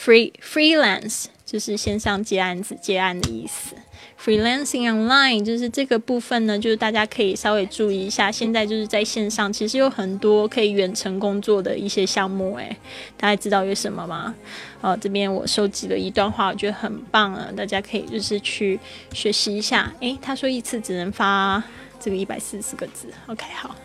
[0.05, 3.75] free freelance 就是线上接案子、接案的意思。
[4.21, 8.33] Freelancing online 就是这个部分呢，就是大家可以稍微注意一下。
[8.33, 12.57] 现在就是在线上，其实有很多可以远程工作的一些项目。
[12.57, 12.77] 诶，
[13.17, 14.35] 大家知道有什么吗？
[14.81, 18.81] 呃，这边我收集了一段话，我觉得很棒啊，大家可以就是去
[19.13, 19.93] 学习一下。
[20.01, 21.63] 诶，他说一次只能发
[22.01, 23.07] 这个一百四十个字。
[23.29, 23.77] OK，好，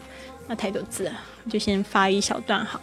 [0.47, 1.11] 那太多字了，
[1.47, 2.81] 就先发一小段好。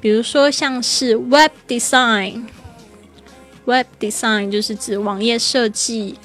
[0.00, 6.16] 比如说像是 Web Design，Web Design 就是指网页设计。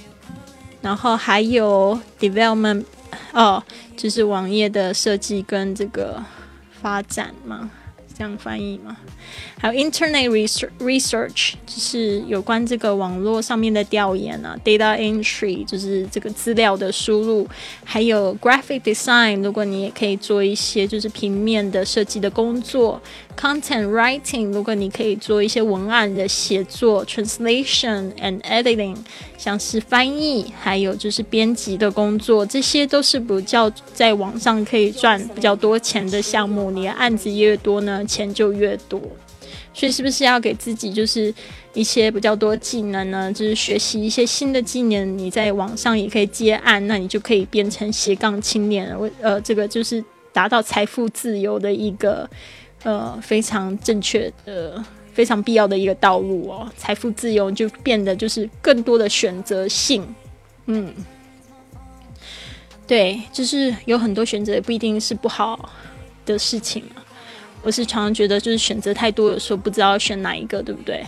[0.82, 2.84] 然后还有 development，
[3.34, 3.64] 哦，
[3.96, 6.24] 就是网页的设计跟这个
[6.82, 7.70] 发展嘛。
[8.14, 8.96] 这样翻译嘛？
[9.58, 10.30] 还有 Internet
[10.80, 17.48] research，就是有关这个网络上面的调研啊，data entry，就是这个资料的输入，
[17.84, 23.02] 还有 graphic design，如果你也可以做一些就是平面的设计的工作
[23.36, 28.96] ，content writing，如果你可以做一些文案的写作，translation and editing，
[29.42, 36.70] 像是翻译，还有就是编辑的工作，这些都是比较在网上可以赚比较多钱的项目。
[36.70, 38.06] 你的案子越多呢？
[38.06, 39.02] 钱就越多，
[39.74, 41.34] 所以是不是要给自己就是
[41.74, 43.34] 一些比较多技能呢？
[43.34, 48.96] 就是学习一些新的技能，你在网上也可以接案，那你就可以变成斜杠青年。
[48.96, 52.30] 我呃，这个就是达到财富自由的一个
[52.84, 56.70] 呃非常正确的、非常必要的一个道路哦。
[56.78, 60.04] 财富自由就变得就是更多的选择性，
[60.66, 60.94] 嗯，
[62.88, 65.70] 对，就是有很多选择，也不一定是不好
[66.26, 67.02] 的事情嘛。
[67.64, 71.06] 我是常常觉得，就是选择太多，有时候不知道选哪一个，对不对？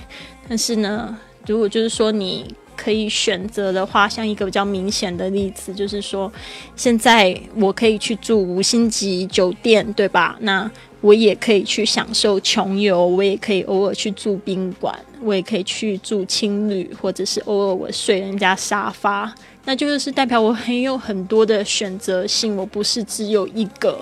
[0.47, 6.32] 但是呢，如果就是说你可以选择的话，像一个比较明显的例子，就是说，
[6.76, 10.38] 现在我可以去住五星级酒店，对吧？
[10.41, 10.70] 那
[11.04, 19.30] 我也可以去享受穷游，我也可以偶尔去住宾馆，我也可以去住青旅，或者是偶尔我睡人家沙发，
[19.66, 23.99] 那就是代表我很有很多的选择性，我不是只有一个。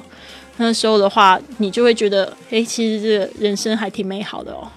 [0.57, 4.67] 那时候的话，你就会觉得，哎，其实这人生还挺美好的哦。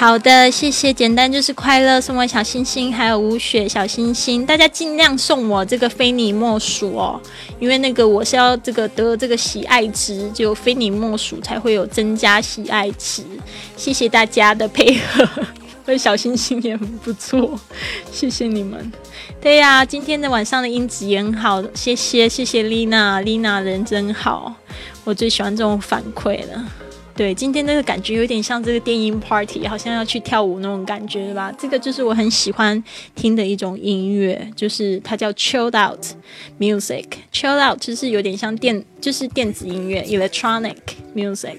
[0.00, 0.94] 好的，谢谢。
[0.94, 4.46] 简单就是快乐，送我小星星，还有吴雪小星星。
[4.46, 7.20] 大家尽量送我这个非你莫属哦，
[7.58, 13.22] 因为那个我是要这个得这个喜爱值，就非你莫属才会有增加喜爱值。
[13.76, 15.28] 谢谢大家的配合，
[15.84, 17.60] 我小星星也很不错，
[18.10, 18.90] 谢谢你们。
[19.38, 24.54] 对呀，今天的晚上的音质也很好，谢谢谢谢丽娜，丽娜人真好，
[25.04, 26.64] 我最喜欢这种反馈了。
[27.16, 31.52] 对，今天那个感觉有点像这个电音 party，好像要去跳舞那种感觉对吧。
[31.58, 32.82] 这个就是我很喜欢
[33.14, 36.02] 听的一种音乐，就是它叫 chill out
[36.58, 37.04] music。
[37.30, 40.76] chill out 就是有点像电，就是电子音乐 electronic
[41.14, 41.58] music。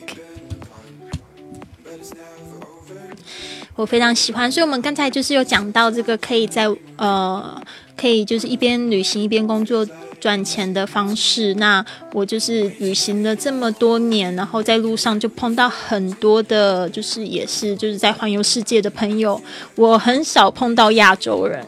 [3.76, 7.62] 我非常喜欢，所以我们刚才就是有讲到这个可以在呃，
[7.96, 9.88] 可以就是一边旅行一边工作。
[10.22, 19.42] 赚钱的方式，那我就是旅行了这么多年，然后在路上就碰到很多的，就是也是就是在环游世界的朋友，
[19.76, 21.66] 我很少碰到亚洲人，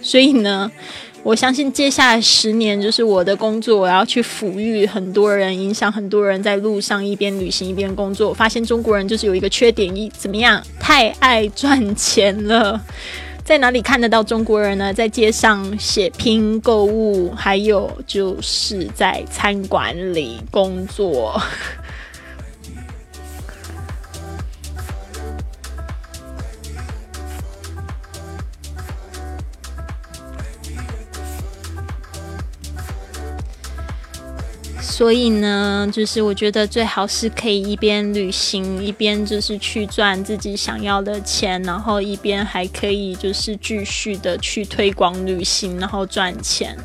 [0.00, 0.70] 所以呢，
[1.24, 8.32] 我相信接下来十年就是我的工作，我要去抚育很多人，影响很多人在路上一边旅行一边工作。
[8.32, 12.80] 发现中国人就是有一个缺点，一怎么样，太爱赚钱了。
[13.48, 14.92] 在哪里看得到中国人呢？
[14.92, 21.40] 在街上血拼购物，还有就是在餐馆里工作。
[34.98, 46.76] 所以呢，就是我觉得最好是可以一边旅行，一边就是去赚自己想要的钱，然后一边还可以就是继续的去推广旅行，然后赚钱。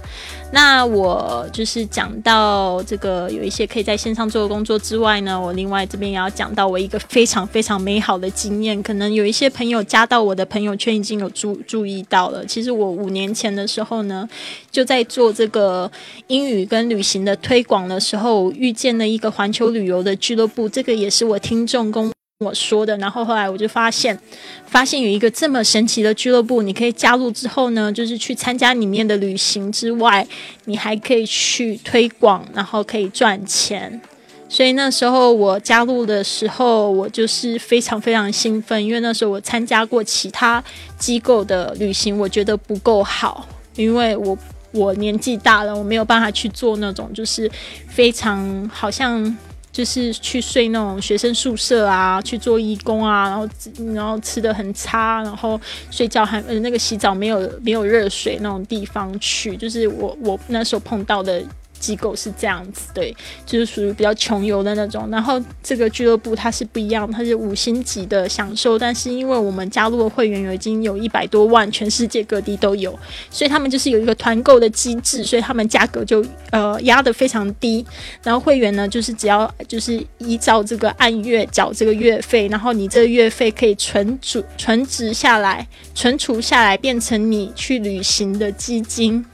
[0.53, 12.45] 那我就是讲到这个有一些可以在线上做的工作之外呢，我另外这边也要讲到我一个非常非常美好的经验，可能有一些朋友加到我的朋友圈已经有注注意到了。
[12.45, 14.29] 其实我五年前的时候呢，
[14.69, 15.91] 就在做这个
[16.27, 22.13] 英语跟旅行的推广的时候，遇见了一个环球旅游的俱乐部，这个也是我听众公。
[22.43, 24.19] 我说的，然后后来我就发现，
[24.65, 30.27] 发现有一个这么神奇的俱乐部，你可以加入之后呢，就是去参加里面的旅行之外，
[30.65, 34.01] 你还可以去推广，然后可以赚钱。
[34.49, 40.63] 所以那时候我加入的时候，我就是非常非常兴奋，因为那时候我参加过其他
[40.99, 44.37] 机构的旅行，我觉得不够好，因为我
[44.71, 47.49] 我年纪大了，我没有办法去做那种就是
[47.87, 49.35] 非常好像。
[49.73, 53.49] 就是去睡那种学生宿舍啊，去做义工啊，然后
[53.93, 55.59] 然后吃的很差，然后
[55.91, 61.43] 睡觉还呃那个洗澡没有没有热水那种地方去，就是我我那时候碰到的。
[61.83, 63.13] 机构是这样子，对，
[63.45, 65.09] 就是属于比较穷游的那种。
[65.11, 68.79] 然后这个俱乐部它是不一样，它是五星级的享受。
[68.79, 72.97] 但是因为我们加入的会员有已经有一百多万，全世界各地都有，
[73.29, 77.85] 所以他们就是有一个团购的机制，所以他们价格就呃压得非常低。
[78.23, 89.25] 然后会员呢，就是只要就是依照这个按月缴这个月费，然后你这个月费可以存储存值下来，存储下来变成你去旅行的基金。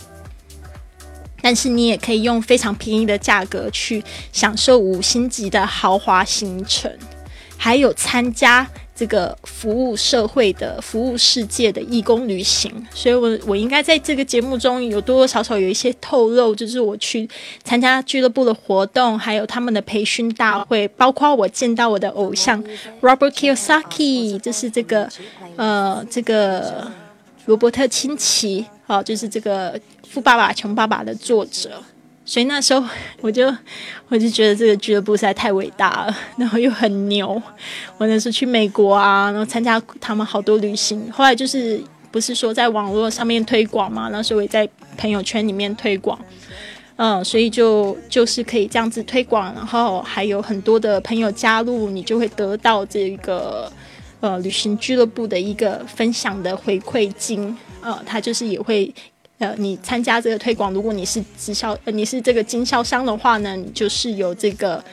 [1.41, 6.91] 但是你也可以用非常便宜的价格去享受五星级的豪华行程，
[7.57, 12.69] 还有参加这个服务社会的服务世界的义工旅行。
[12.93, 17.27] 所以，我我应该在这个节目中有多多少少有一些透露，就是我去
[17.63, 22.61] 参加俱乐部的活动，还有他们的培训大会，包括我见到我的偶像
[23.01, 25.09] Robert Kiyosaki，就是这个
[25.55, 26.91] 呃这个
[27.45, 28.65] 罗伯特清崎。
[28.89, 29.77] 哦，就是这个
[30.09, 31.79] 《富爸爸穷爸爸》的作者，
[32.25, 32.83] 所以那时候
[33.21, 33.55] 我就
[34.07, 37.39] 我就觉得这个俱乐部实在太伟大了，然后又很牛。
[37.99, 41.11] 我那时候去美国啊，然后参加他们好多旅行。
[41.11, 41.79] 后来就是
[42.09, 44.67] 不是说在网络上面推广嘛，那时候也在
[44.97, 46.19] 朋友圈里面推广，
[46.95, 53.71] 嗯，所以就就是可以这样子推广，然后还有很多的朋友加入，你就会得到这个
[54.19, 57.55] 呃旅行俱乐部的一个分享的回馈金。
[57.82, 58.93] 呃，他就是也会，
[59.38, 64.84] 呃，你参加这个推广，如果你是直销，呃，你是这个经销商的话呢，你就是有这个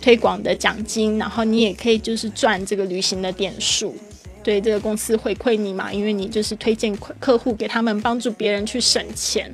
[0.00, 3.94] 推广的奖金，然后你也可以就是赚这个旅行的点数，
[4.42, 9.48] 对这个公司回馈你嘛，因为你就是推荐客户给他们帮助别人去省钱，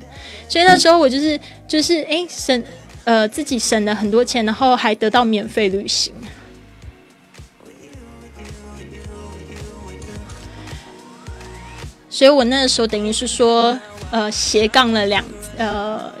[0.47, 2.63] 所以那时候我就是就是哎省
[3.03, 6.11] 呃自己省了很多钱，然后还得到免费旅行。
[12.19, 13.79] 所以我那个时候等于是说，
[14.11, 15.23] 呃，斜杠了两，
[15.57, 16.11] 呃，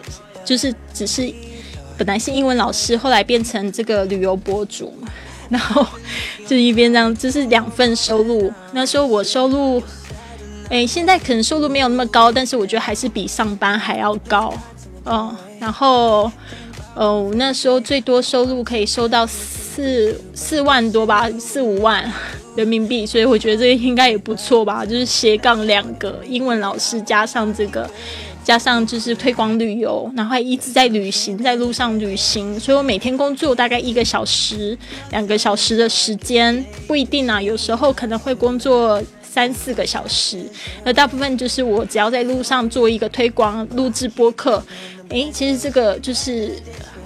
[0.45, 1.29] 就是只是
[1.97, 4.97] 本来是英文老师，后来变成这个旅游博主，
[5.51, 5.85] 然后
[6.47, 8.49] 就一边这样，就是两份收入。
[8.71, 9.83] 那时候我收入，
[10.69, 14.53] 哎，现在可能收入没有那么高，但是我觉得还是比上班还要高。
[15.03, 16.31] 哦，然后，
[16.95, 19.58] 哦，那时候最多收入可以收到四
[20.33, 22.11] 四万多吧，四五万
[22.55, 24.85] 人民币，所以我觉得这个应该也不错吧。
[24.85, 27.89] 就是斜杠两个英文老师，加上这个，
[28.43, 34.77] 加上就是推广旅游，然后一直在旅行，在路上旅行，所以我每天工作大概一个小时、
[35.11, 39.01] 两个小时的时间，不一定啊，有时候可能会工作。
[39.31, 40.43] 三四个小时，
[40.83, 44.61] 那大部分就是我只要在路上做一个推广、录制播客，
[45.09, 46.51] 诶，其实这个就是。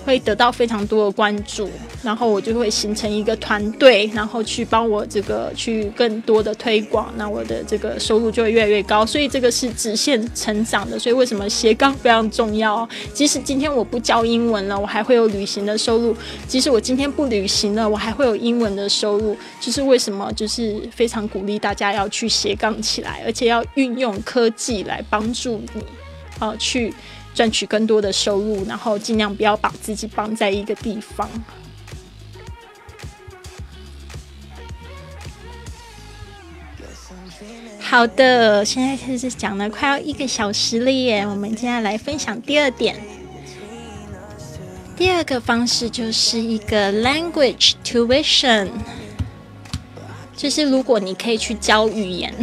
[0.06, 1.70] 会得到非常多的关注，
[2.01, 9.06] 然后我就会形成一个团队，然后去帮我这个去更多的推广，那我的这个收入就会越来越高。
[9.06, 10.99] 所以这个是直线成长的。
[10.99, 12.88] 所以为什么斜杠非常重要？
[13.14, 16.14] 即使今天我不教英文了，我还会有旅行的收入；
[16.47, 19.36] 即使我今天不旅行了，我还会有英文的收入。
[19.60, 20.32] 就是为什么？
[20.34, 25.84] 就是非常鼓励大家要去斜杠起来，而且要运用科技来帮助你，
[26.39, 26.93] 啊，去。
[27.34, 31.29] 赚取更多的收入，然后尽量不要把自己绑在一个地方。
[37.79, 41.27] 好的，现在开始讲了，快要一个小时了耶。
[41.27, 42.95] 我们接下来分享第二点。
[44.95, 48.69] 第二个方式就是一个 language tuition，
[50.36, 52.34] 就是如果你可以去教语言。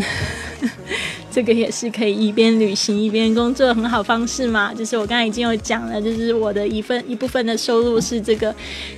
[1.31, 4.75] 这个也是可以一边旅行一边工作的很好方式嘛。
[4.75, 8.55] 就是我刚才已经有讲了，就是我的一份一部分的收入是这个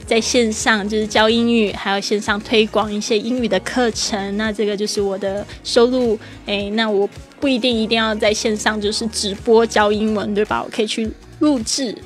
[0.07, 4.37] 在线上就是教英语，还有线上推广一些英语的课程。
[4.37, 6.19] 那这个就是我的收入。
[6.47, 7.09] 诶，那我
[7.39, 10.63] 不一定一定要在线上就是直播教英文，对吧？
[10.63, 11.11] 我可以去
[11.41, 11.97] 录制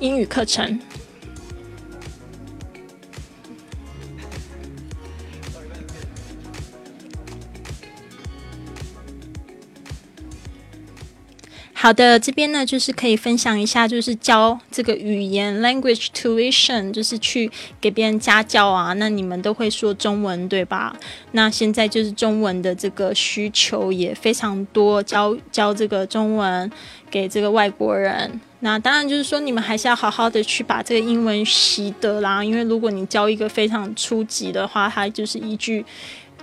[0.00, 0.78] 英语课程。
[11.84, 18.94] 好的，这边呢就是可以分享一下，就是教这个语言 language tuition，就是去给别人家教啊。
[18.94, 20.96] 那你们都会说中文对吧？
[21.32, 26.72] 那现在就是中文的这个需求也非常多，教教这个中文
[27.10, 28.40] 给这个外国人。
[28.60, 32.42] 那当然就是说，你们还是要好好的去把这个英文习得啦。
[32.42, 35.84] 因为如果你教一个非常初级的话，它就是一句。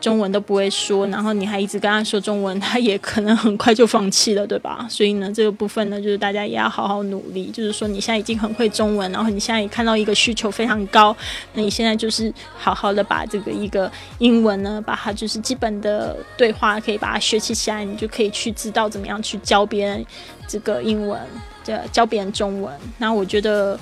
[0.01, 4.85] 中文都不会说，然后你还一直跟他说中文， 他也可能很快就放弃了，对吧？
[4.89, 7.51] 所以呢，这个部分呢，就是大家也要好好努力。
[7.51, 11.15] 就是说，你现在已经很会中文，然后你现在也看到一个需求非常高，
[11.53, 20.03] 那你现在就是好好的把这个一个英文呢，把它就是基本的对话可以把它学习起来，你就可以去知道怎么样去教别人
[20.47, 21.21] 这个英文，
[21.63, 22.73] 教教别人中文。
[22.97, 23.79] 那我觉得。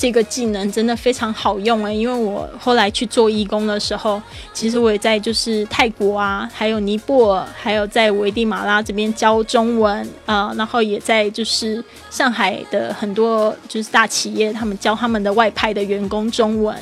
[0.00, 4.18] 这个技能真的非常好用诶，因为我后来去做义工的时候，
[4.54, 16.74] 其实我也在就是泰国啊，还有尼泊尔，还有在危地马拉这边教中文啊，然后也在就是上海的很多就是大企业，他们教他们的外派的员工中文，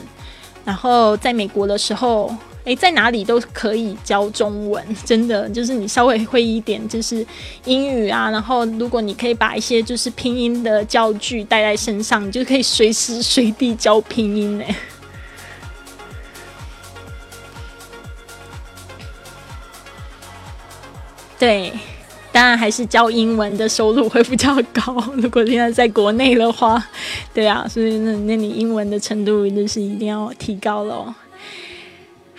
[0.64, 2.32] 然后在美国的时候。
[2.68, 7.26] 诶，在哪里都可以教中文， 真的就是你稍微会一点，就是
[7.64, 8.28] 英语啊。
[8.30, 14.64] 然后，如果你可以把一些就是拼音的教具带在身上，你就可以随时随地教拼音呢。
[21.38, 21.72] 对，
[22.30, 24.94] 当然还是教英文的收入会比较高。
[25.14, 26.84] 如果现在在国内的话，
[27.32, 31.14] 对啊，所以那那你英文的程度就是一定要提高了。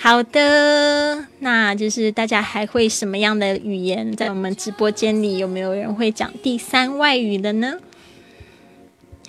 [0.02, 4.16] 好的，那就是大家还会什么样的语言？
[4.16, 7.74] 在我们直播间里有没有人会讲第三外语的呢？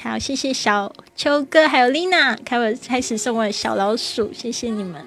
[0.01, 5.05] 好，谢谢小秋哥还有丽娜，开我开始送我小老鼠，谢谢你们。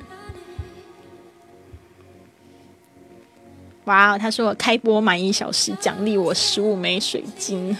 [3.85, 7.77] 哇哦，他说我开播满一小时，奖励我十五枚水晶。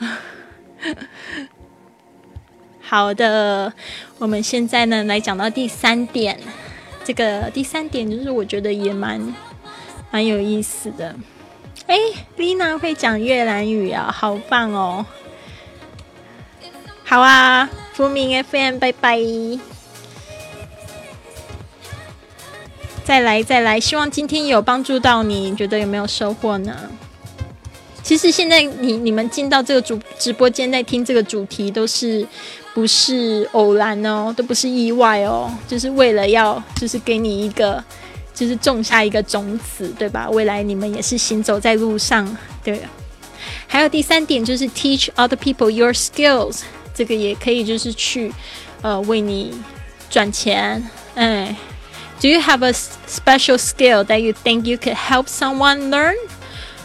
[2.80, 3.70] 好的，
[4.16, 6.40] 我们现在呢来讲到第三点。
[7.04, 9.20] 这个第三点就是我觉得也蛮
[10.10, 11.14] 蛮有意思的。
[11.86, 11.98] 哎
[12.38, 15.04] ，Lina 会讲越南语啊，好棒哦！
[17.04, 19.20] 好啊，福明 FM，拜拜！
[23.04, 26.90] 再来再来，希望今天有帮助到你，觉得有没有收获呢？
[28.02, 32.26] 其实现在你你们进到这个主直播间在听这个主题，都是。
[32.74, 37.82] 不是偶然哦，都不是意外哦，就是为了要，就是给你一个，
[38.34, 40.28] 就是种下一个种子，对吧？
[40.28, 42.80] 未来你们也是行走在路上，对。
[43.68, 46.62] 还有第三点就是 teach other people your skills，
[46.92, 48.32] 这个也可以就是去
[48.82, 49.52] 呃为你
[50.10, 50.82] 赚钱。
[51.14, 51.54] 哎
[52.20, 56.14] ，Do you have a special skill that you think you could help someone learn？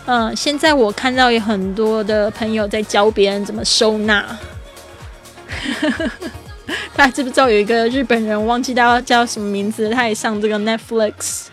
[0.06, 4.38] 嗯，现在我看到有很多的朋友在教别人怎么收纳。
[6.96, 11.48] 大家知不知道有一个日本人，忘记他叫什么名字，他也上这个 Netflix，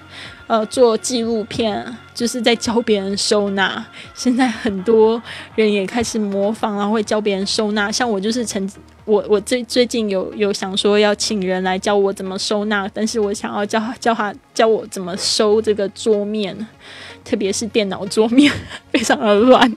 [0.46, 3.84] 呃，做纪录片，就是在教别人收纳。
[4.14, 5.22] 现在很多
[5.54, 7.90] 人也开始模仿，然后会教别人收纳。
[7.90, 8.68] 像我就是曾，
[9.04, 16.54] 我我最最近有有想说要请人来教我怎么收纳，但是我想要教教他教我怎么收这个桌面，
[17.24, 18.52] 特别是电脑桌面，
[18.92, 19.74] 非常的乱。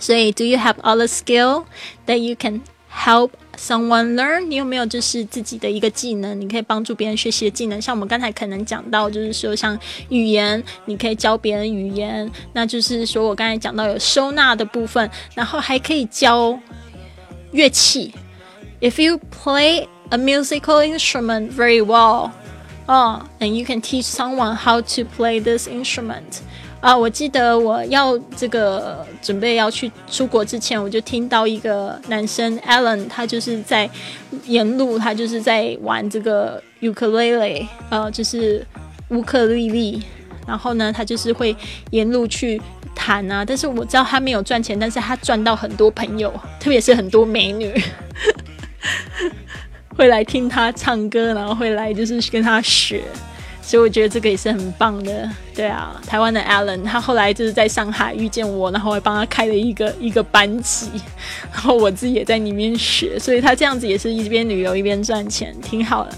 [0.00, 1.64] 所以，Do you have all the skill
[2.06, 2.60] that you can
[2.92, 4.40] help someone learn？
[4.46, 7.80] 你有没有就是自己的一个技能，你可以帮助别人学习的技能？
[7.80, 9.78] 像我们刚才可能讲到，就是说像
[10.10, 12.30] 语言，你可以教别人语言。
[12.52, 16.58] 那就是说我刚才讲到有收纳的部分，然后还可以教
[17.52, 18.12] 乐器。
[18.80, 22.32] If you play a musical instrument very well,
[22.86, 26.42] oh, and you can teach someone how to play this instrument.
[26.81, 33.87] 啊，我记得我要这个准备要去出国之前，我就听到一个男生 Alan，他就是在
[34.47, 38.65] 沿路，他就是在玩这个 ukulele，呃，就是
[39.09, 40.01] 乌克丽丽。
[40.47, 41.55] 然后呢，他就是会
[41.91, 42.59] 沿路去
[42.95, 43.45] 弹啊。
[43.45, 47.71] 但是我知道他没有赚钱，但是他赚到很多朋友，特别是很多美女
[49.95, 53.03] 会来听他唱歌，然后会来就是跟他学。
[53.71, 60.89] 所以我觉得这个也是很棒的，对啊，台湾的 Alan，他后来就是在上海遇见我，然后还帮他开了一个一个班级，
[61.53, 66.13] 然后我自己也在里面学，所以他这样子也是一边旅游一边赚钱，挺好的。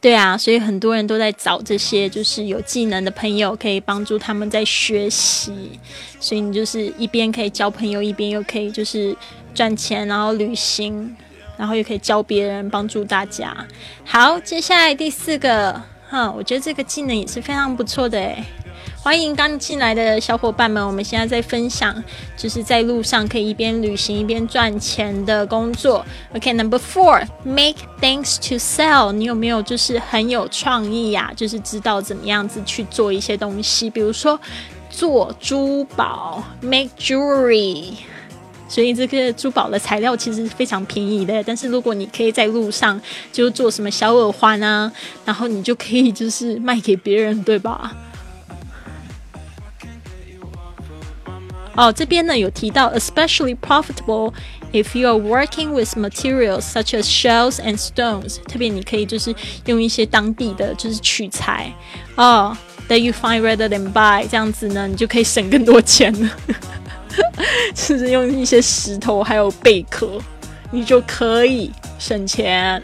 [0.00, 5.52] 对啊，所以很多人都在找这些就是有技能的朋友，可以帮助他们在学习，
[6.20, 9.16] 所以你就是一边可以交朋友，一边又可以就是
[9.52, 11.16] 赚钱，然后旅行。
[11.58, 13.54] 然后又可以教别人，帮助大家。
[14.04, 18.42] 好，接下来第四个，哈，我觉得这个技能也是非常不错的诶。
[19.00, 22.02] 欢迎刚进来的小伙伴们，我们现在在分享，
[22.36, 26.04] 就是在路上可以一边旅行一边赚钱的工作。
[26.34, 29.12] OK，Number four，make things to sell。
[29.12, 31.32] 你有没有就是很有创意呀？
[31.34, 34.38] 就是知道怎么样子去做一些东西，比如说
[34.90, 37.94] 做珠宝，make jewelry。
[38.68, 43.00] 所以这个珠宝的材料其实是非常便宜的，但是如果你可以在路上
[43.32, 44.92] 就做什么小耳环啊，
[45.24, 47.96] 然后你就可以就是卖给别人，对吧？
[51.74, 54.32] 哦，这边呢有提到，especially profitable
[54.72, 59.32] if you are working with materials such as shells and stones，特别你可以就是
[59.66, 61.72] 用一些当地的就是取材
[62.16, 62.56] 哦
[62.88, 66.30] ，that you find rather than buy，这样子呢，你就可以省更多钱了。
[67.74, 70.20] 就是用一些石头还有贝壳，
[70.70, 72.82] 你就可以省钱。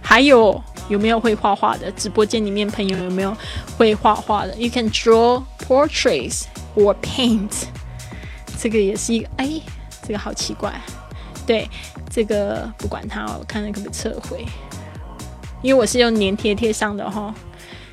[0.00, 1.90] 还有有没有会画画的？
[1.92, 3.34] 直播间里面朋友有没有
[3.78, 6.44] 会画画的？You can draw portraits
[6.76, 7.64] or paint。
[8.58, 9.60] 这个也是一个哎，
[10.02, 10.72] 这个好奇怪。
[11.46, 11.68] 对，
[12.10, 14.44] 这个不管它，我看那可不可以撤回？
[15.62, 17.34] 因为我是用粘贴贴上的哈。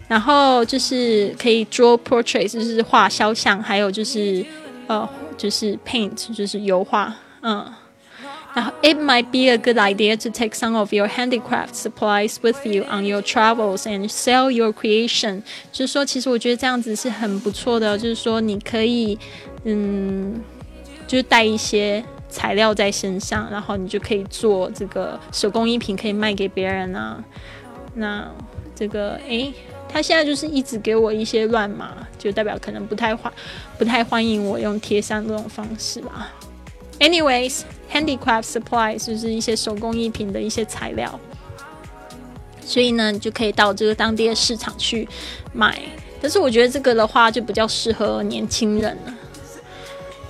[0.10, 4.44] 然后就是可以 draw portraits，就是画肖像，还有就是
[4.88, 5.08] 呃，
[5.38, 7.66] 就是 paint，就是油画，嗯。
[8.56, 12.84] 然后 it might be a good idea to take some of your handicraft supplies with you
[12.92, 15.44] on your travels and sell your creation。
[15.72, 19.18] 就是说，其实我觉得这样子是很不错的，就是说你可以
[19.66, 20.42] 嗯，
[21.06, 27.24] 就是带一些材料在身上，然后你就可以做这个手工艺品，可以卖给别人啊。
[27.94, 28.28] 那
[28.76, 29.54] 这个诶。
[29.92, 33.34] 他现在就是一直给我一些乱码，就代表可能不太欢
[33.78, 36.32] 不太欢迎我用贴上这种方式吧。
[37.00, 41.20] Anyways，handicraft supplies 就是一些手工艺品的一些材料，
[42.64, 45.08] 所以呢，你就可以到这个当地的市场去
[45.54, 45.82] 买。
[46.22, 49.14] 但是我觉得这个的话就比较适合年轻人了，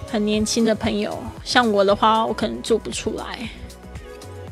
[0.08, 3.50] 很年轻的朋友，像我的话，我可能做不出来。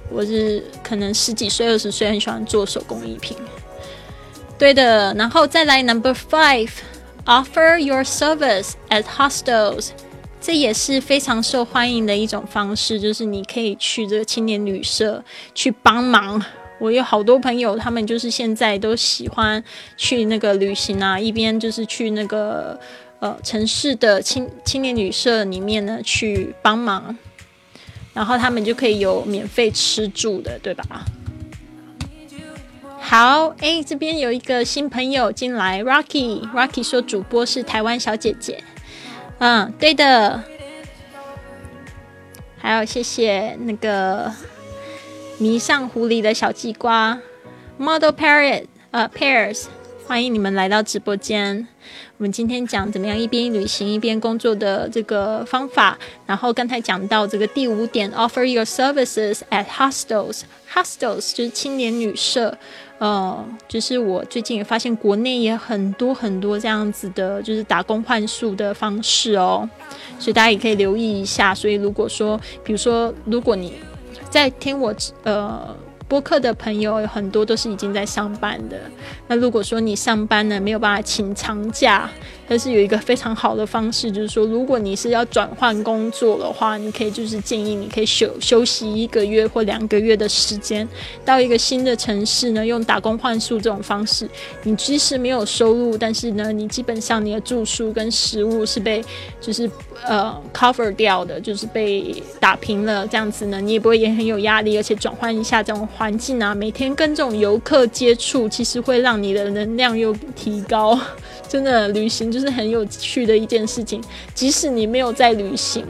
[0.10, 3.38] 我是可能十几岁、二十岁，很喜欢做手工艺品。
[4.58, 9.90] 对的，然后再来 number five，offer your service at hostels，
[10.42, 16.44] 这也是非常受欢迎的一种方式，就是你可以去这个青年旅社去帮忙。
[16.80, 19.64] 我有好多朋友，他们就是现在都喜欢
[19.96, 22.80] 去那个旅行啊，一边就是去那个
[23.20, 27.16] 呃城市的青青年旅社里面呢去帮忙，
[28.14, 31.06] 然后他们就可以有免费吃住的，对吧？
[33.10, 38.62] 好，哎，这边有一个新朋友进来，Rocky，Rocky 说主播是台湾小姐姐，
[39.38, 40.44] 嗯，对的。
[42.58, 44.30] 还有谢谢那个
[45.38, 47.18] 迷上狐狸的小鸡瓜
[47.78, 49.68] ，Model Parrot，呃，Pairs，
[50.06, 51.66] 欢迎你们来到直播间。
[52.18, 62.58] 我们今天讲怎么样一边旅行一边工作的这个方法，然后刚才讲到这个第五点，offer your services at hostels，hostels 就是青年旅社，
[63.00, 69.70] 呃，就是我最近也发现国内也很多很多这样子的，就是打工换宿的方式哦，
[70.20, 71.54] 所以大家也可以留意一下。
[71.54, 73.74] 所以如果说，比如说，如果你
[74.30, 74.94] 在听我，
[75.24, 75.76] 呃。
[76.10, 78.80] 播客的朋友有很多都是已经在上班的。
[79.28, 82.10] 那如果说你上班呢没有办法请长假，
[82.48, 90.88] 但是有一个非常好的方式，就是说如果你是要转换工作的话，你可以就是建议你可以休休息一个月或两个月的时间，
[91.26, 94.30] 到一个新的城市呢，用打工换宿这种方式，
[94.64, 99.04] 你即使没有收入，但是呢，你基本上你的住宿跟食物是被
[99.42, 99.70] 就是
[100.06, 105.88] 呃 cover 掉的，就是被打平了，这样子呢，你也不会也很有压力，而且转换一下这种。
[105.98, 111.00] 环境啊，每天跟这种游客接触，其实会让你的能量又提高。
[111.50, 114.04] 真的，旅行就是很有趣的一件事情。
[114.34, 115.86] 即使你没有在旅行，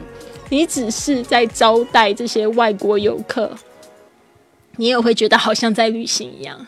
[0.50, 3.50] 你只是在招待这些外国游客，
[4.76, 6.66] 你也会觉得好像在旅行一样。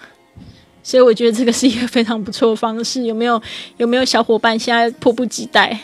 [0.83, 3.05] 所以我觉得这个是一个非常不错的方式。
[3.05, 3.41] 有没有
[3.77, 5.79] 有没有小伙伴现在迫不及待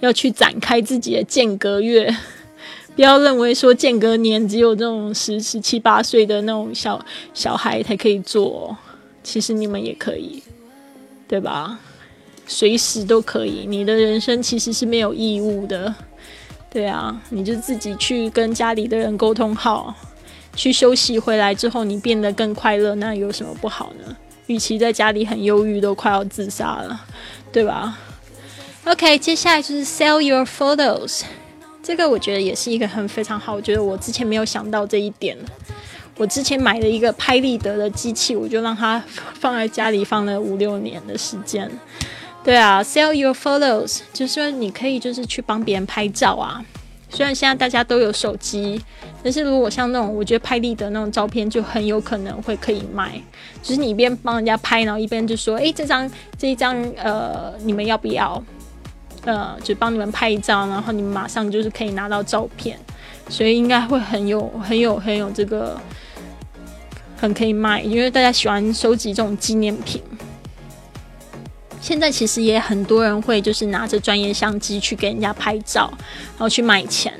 [0.00, 2.14] 要去展开自己的间隔月？
[2.94, 7.02] 不要认为说间隔年只有这种十十七八岁的那种小
[7.34, 8.76] 小孩才可以做，
[9.22, 10.42] 其实你们也可以，
[11.28, 11.78] 对吧？
[12.46, 13.66] 随时都可以。
[13.66, 15.94] 你的人生其实是没有义务的，
[16.70, 19.94] 对啊，你就自己去跟家里的人沟通好，
[20.54, 24.16] 去休息回来之后，你变得更快乐，那有什么不好呢？
[24.46, 27.04] 与其在家里很忧郁，都快要自杀了，
[27.50, 27.98] 对吧
[28.84, 31.22] ？OK，接下来就是 sell your photos。
[31.82, 35.36] 这个我觉得也是一个很非常好，我觉得我之前没有想到这一点。
[36.16, 39.02] 我之前买了一个拍立得的机器，我就让它
[39.34, 41.70] 放在家里放了五六年的时间。
[42.46, 46.64] 对啊，sell your photos，就是说你可以就是去帮别人拍照啊。
[47.08, 48.80] 虽然现在大家都有手机，
[49.20, 53.20] 但是如果像那种我觉得拍立得那种照片，就很有可能会可以卖。
[53.60, 58.40] 就是你一边帮人家拍，然后一边就说：“哎，这张这一张呃，你们要不要？”
[59.26, 62.78] 呃，就帮你们拍一张，然后你们马上就是可以拿到照片，
[63.28, 65.76] 所以应该会很有、很有、很有这个，
[67.16, 70.00] 很可以卖，因为大家喜欢收集这种纪念品。
[71.86, 75.88] 现在其实也很多人会就是拿着专业相机去给人家拍照，
[76.32, 77.14] 然后去卖钱，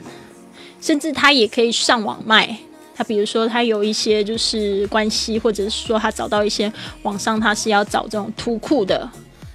[0.80, 2.58] 甚至他也可以上网卖。
[2.92, 9.08] 他比如说他有一些就是关系，或者是说他找到一些网上他是要找这种图库的，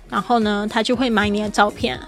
[0.10, 2.00] 然后呢，他就会买你的照片。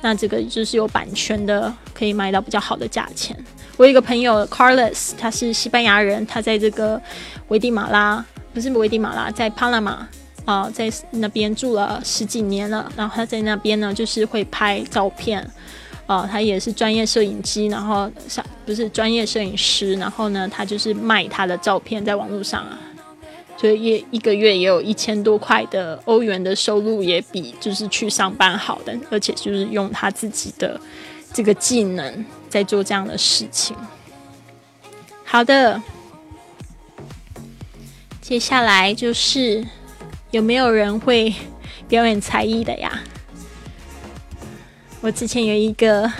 [0.00, 3.36] 那这个就是有版权的，可以买到比较好的价钱。
[3.76, 7.02] 我有一个朋友 Carlos，他是西班牙人，他在这个
[7.48, 10.06] 危地马拉，不是危地马拉，在帕拉马
[10.44, 12.90] 啊，在那边住了十几年了。
[12.96, 15.48] 然后他在那边呢，就是会拍照片
[16.06, 22.78] 啊，他也是专业摄影机，然后上不是专业摄影师，然后呢，他就是卖他的照片在网络上啊。
[23.56, 30.78] 所以一一个月也有一千多块的欧元的收入，也比就是去上班好的，而且就是用他自己的
[31.32, 33.74] 这个技能在做这样的事情。
[35.24, 35.80] 好的，
[38.20, 39.64] 接下来就是
[40.34, 41.32] 有没有人会
[41.86, 42.90] 表演才艺的呀？
[45.00, 46.10] 我之前有一个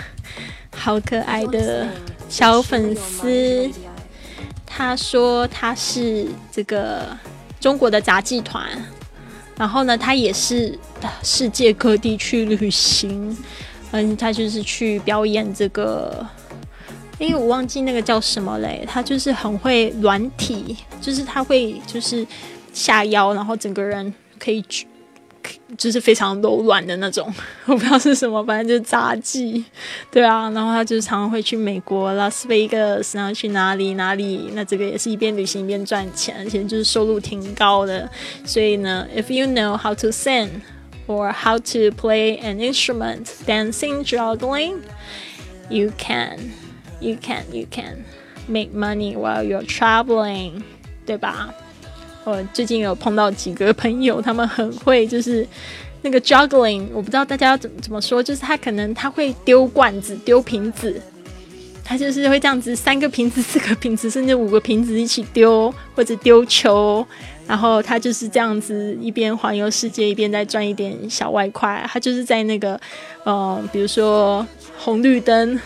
[0.73, 1.85] 好可爱的
[2.29, 3.69] 小粉丝。
[4.65, 7.05] 他说他是这个
[7.59, 8.65] 中国的杂技团，
[9.57, 10.77] 然后呢，他也是
[11.21, 13.37] 世界各地去旅行，
[13.91, 16.25] 嗯，他就是去表演这个，
[17.19, 22.27] 因为我忘记那个叫什么嘞，他就是很会软体，就是他会就是
[22.74, 24.86] 下腰，然后整个人可以举。
[25.78, 27.32] 就是非常柔软的那种，
[27.64, 29.64] 我不知道是什么，反正就是杂技，
[30.10, 30.50] 对啊。
[30.50, 38.08] 然后他就常常会去美国拉斯维加斯，然后去哪里哪里，那这个也是一边旅行一边赚钱，而且就是收入挺高的。
[38.44, 40.48] 所以呢，if you know how to sing
[41.06, 44.80] or how to play an instrument, dancing, juggling,
[45.70, 46.38] you can,
[47.00, 48.04] you can, you can
[48.46, 50.62] make money while you're traveling，
[51.06, 51.54] 对吧？
[52.25, 55.47] 我最近有碰到几个朋友，他们很会，就是
[56.01, 60.99] 那个 juggling，我不知道大家怎么怎么说，就是他可能他会丢罐子、丢瓶子，
[61.83, 67.05] 他就是会这样子，三个瓶子、四个瓶子，甚至五个瓶子一起丢，或者丢球。
[67.47, 71.87] 然后他就是这样子，一边环游世界，一边在赚一点小外快。
[71.87, 72.79] 他就是在那个，
[73.23, 74.43] 呃，比如说
[74.79, 75.61] 红绿灯，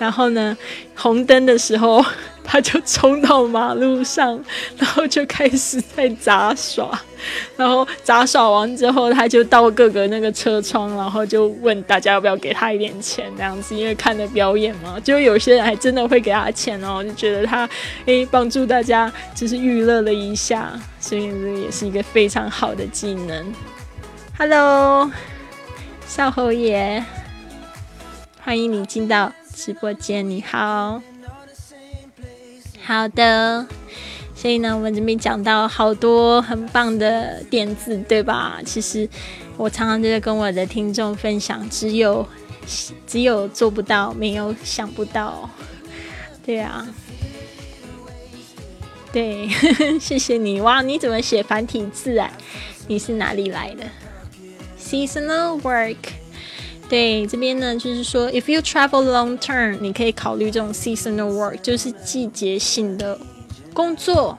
[0.00, 0.56] 然后呢，
[0.96, 2.04] 红灯的时候。
[2.42, 4.42] 他就冲到马路上，
[4.76, 6.90] 然后就开始在杂耍，
[7.56, 17.68] 然后杂耍完之后，他就到各个那个车窗，然后就问大家要不要给他一点钱，这样子，因为看的表演嘛，就有些人还真的会给他钱哦，就觉得他
[18.06, 23.54] 诶帮助大家，就是娱乐了一下，所以这也是一个非常好的技能。
[24.36, 25.08] Hello，
[26.08, 27.04] 少侯爷，
[28.42, 29.30] 欢迎你进到
[29.62, 31.02] 直播间，你好。
[32.82, 33.66] 好的，
[34.34, 38.58] 所以呢，我们这边讲到好多很棒的点子，对吧？
[38.64, 39.06] 其实
[39.58, 42.26] 我常常就在跟我的听众分享，只有
[43.06, 45.50] 只有做不到，没有想不到。
[46.42, 46.88] 对啊，
[49.12, 49.46] 对，
[50.00, 50.80] 谢谢你哇！
[50.80, 52.32] 你怎么写繁体字啊？
[52.88, 53.84] 你是哪里来的
[54.80, 55.96] ？Seasonal work。
[56.89, 63.19] 对，这边呢，就是说，if you travel long term，你可以考虑这种 seasonal work，就是季节性的
[63.73, 64.37] 工作。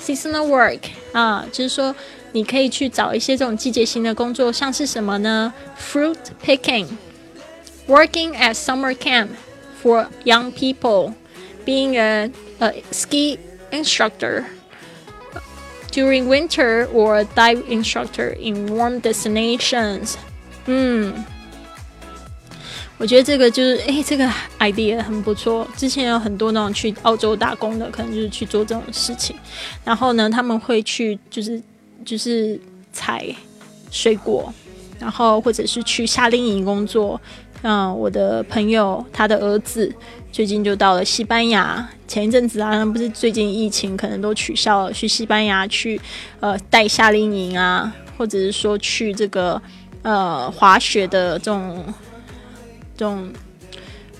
[0.00, 0.80] seasonal work
[1.12, 1.94] 啊，就是说，
[2.32, 5.52] 你可以去找一些这种季节性的工作，像是什么呢？
[5.78, 9.28] fruit picking，working at summer camp
[9.82, 13.38] for young people，being a a ski
[13.70, 14.44] instructor。
[15.93, 20.15] During winter or dive instructor in warm destinations。
[20.65, 21.13] 嗯，
[22.97, 24.27] 我觉得这个就是哎，这个
[24.59, 25.67] idea 很不错。
[25.77, 29.35] 之前有很多那种去澳洲打工的，可能就是去做这种事情。
[29.83, 31.61] 然后呢，他们会去就是
[32.03, 32.59] 就是
[32.91, 33.23] 采
[33.91, 34.51] 水果，
[34.99, 37.21] 然后或者是去夏令营工作。
[37.61, 39.93] 嗯，我的朋友他的儿子
[40.33, 41.87] 最近就到了西班牙。
[42.07, 46.01] 前一阵子啊，不是最近疫情可能都取消了，去西班牙去
[46.39, 49.61] 呃带夏令营啊，或者是说去这个
[50.01, 51.85] 呃滑雪的这种
[52.97, 53.31] 这种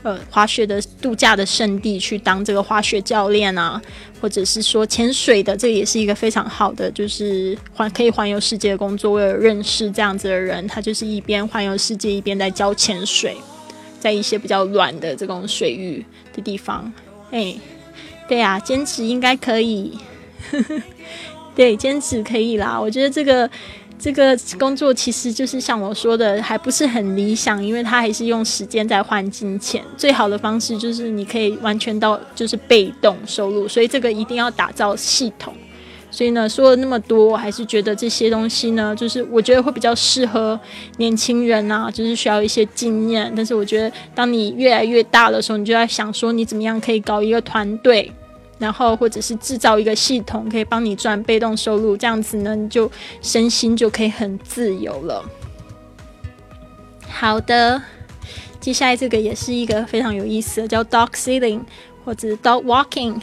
[0.03, 3.81] 呃滑雪的度假的圣地去当这个滑雪教练啊，
[4.21, 9.13] 或者是说潜水的，这也是一个非常好的就是环可以环游世界的工作。
[9.13, 13.35] 为了认识这样子的人，他就是一边环游世界一边在教潜水，
[14.03, 16.05] 在一些比较软的这种水域
[16.35, 16.91] 的地方，
[17.31, 17.55] 哎。
[18.25, 19.91] 对啊，兼职应该可以。
[21.53, 22.79] 对，兼职可以啦。
[22.79, 23.47] 我觉得这个
[23.99, 29.83] 这个工作其实就是像我说的，还不是很理想，因为它还是用时间在换金钱。
[29.97, 35.53] 最好的方式就是你可以完全到就是被动收入，所以这个一定要打造系统。
[36.13, 40.57] 所以呢，说了那么多，我还是觉得这些东西呢，就是我觉得会比较适合
[40.97, 43.33] 年轻人啊，就是需要一些经验。
[43.35, 48.11] 但是我觉得，当你越来越大的时候，你就在想说，你怎么样可以搞一个团队，
[48.59, 55.25] 然后或者是制造一个系统，可以帮你赚被动收入，这样子呢，你就身心就可以很自由了。
[57.09, 57.81] 好的，
[58.59, 61.61] 接下来这个也是一个非常有意思的，叫 dog sitting
[62.05, 63.19] 或者 dog walking。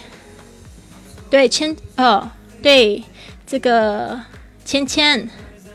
[1.30, 2.32] 对，牵呃。
[2.62, 3.02] 对，
[3.46, 4.20] 这个
[4.64, 5.28] 芊芊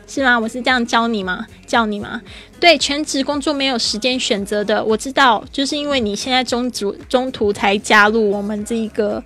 [0.07, 0.39] 是吗？
[0.39, 1.45] 我是这样教你吗？
[1.65, 2.21] 叫你吗？
[2.59, 9.23] 对，全职工作没有时间选择的，我知道，就是因为你现在中途中途才加入我们这一个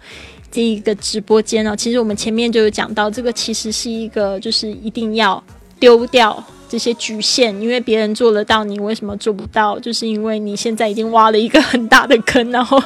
[0.49, 1.75] 这一个直播间哦。
[1.75, 5.43] 其实我们前面就有讲到，这个其实是一个，就是一定要
[5.79, 6.41] 丢掉。
[6.69, 9.79] 这些局限，因为别人做得到，你为什么做不到？
[9.79, 12.81] 就是因为你现在已经挖了一个很大的坑，然后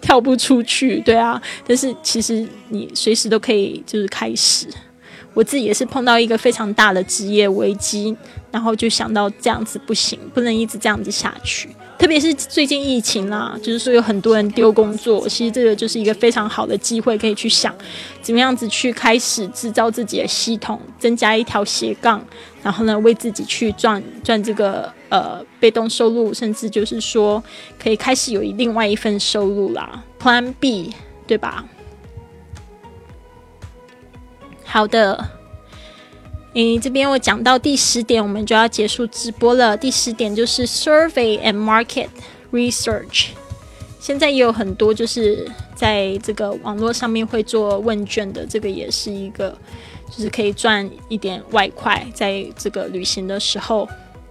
[0.00, 1.42] 跳不出去，对啊。
[1.66, 4.68] 但是其实你随时都可以，就是开始。
[5.34, 8.16] 我自己也是碰到一个非常大的职业危机，
[8.50, 11.68] 然后就想到这样子不行，不能一直这样子下去。
[12.00, 17.76] 特别是最近疫情啦，就是说有很多人丢工作，其实这个就是一个非常好的机会，可以去想
[18.22, 22.24] 怎么样子去开始制造自己的系统，增加一条斜杠，
[22.62, 27.44] 然后呢，为自己去赚赚这个呃被动收入，甚至就是说
[27.78, 30.94] 可以开始有另外一份收入啦，Plan B，
[31.26, 31.66] 对吧？
[34.64, 35.39] 好的。
[36.54, 39.76] 诶，这边我讲到第十点，我们就要结束直播了。
[39.76, 42.08] 第十点就是 survey and market
[42.50, 43.28] research。
[44.00, 49.56] 现在也有很多就是在这个网络上面会做问卷的，这个也是一个
[50.10, 53.88] 就是可以赚一点外快，在这个旅行的时候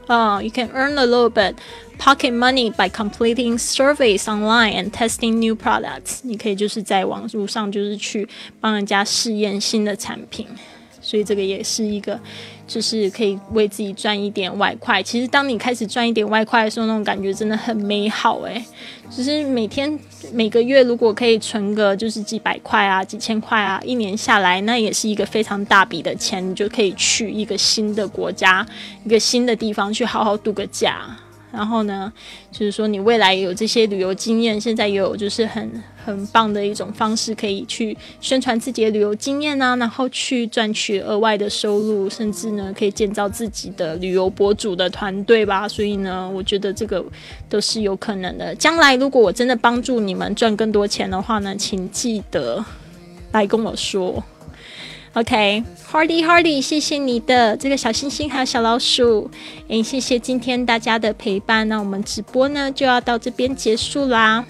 [0.07, 1.53] 啊，you can earn a little bit
[1.97, 6.19] pocket money by completing surveys online and testing new products。
[6.23, 8.27] 你可以就是在网络上就是去
[8.59, 10.45] 帮人家试验新的产品。
[11.09, 12.19] 所以这个也是一个，
[12.67, 15.01] 就是可以为自己赚一点外快。
[15.01, 18.63] 其实当你开始赚一点外快的时候，那种感觉真的很美好诶。
[19.09, 19.99] 就是每天
[20.31, 28.63] 每个月如果可以存个就是几百块啊、几千块啊，一年下来那也是一个非常大笔的钱，你就可以去一个新的国家、
[29.03, 31.17] 一个新的地方去好好度个假。
[31.51, 32.11] 然后呢，
[32.51, 45.67] 就是说你未来有这些旅游经验，现在也有就是很很棒的一种方式，可以去宣传自己的旅游经验啊，然后去赚取额外的收入，甚至呢可以建造自己的旅游博主的团队吧。
[45.67, 47.03] 所以呢，我觉得这个
[47.49, 48.53] 都是有可能的。
[48.55, 52.63] 将来如果我真的帮助你们赚更多钱的话呢，请记得
[53.31, 54.23] 来跟我说。
[55.13, 59.29] OK，Hardy Hardy，谢谢你的这个小星星还有小老鼠，
[59.67, 64.45] 诶，谢谢今天大家的陪伴，那我们直播呢就要到这边结束啦。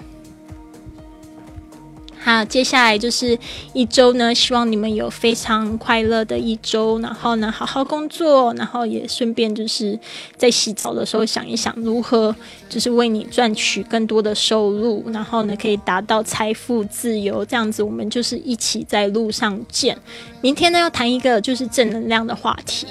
[2.22, 3.36] 好，接下来就是
[3.72, 9.98] 一周呢，希望你们有非常快乐的一周，然后呢，好好工作，然后也顺便就是
[10.36, 12.36] 在洗澡的时候想一想如何
[12.68, 19.96] 就是为你赚取更多的收入，然后呢，可以达到财富自由，这样子我们就是一起在路上见。
[20.42, 22.86] 明天呢要谈一个就是正能量的话题，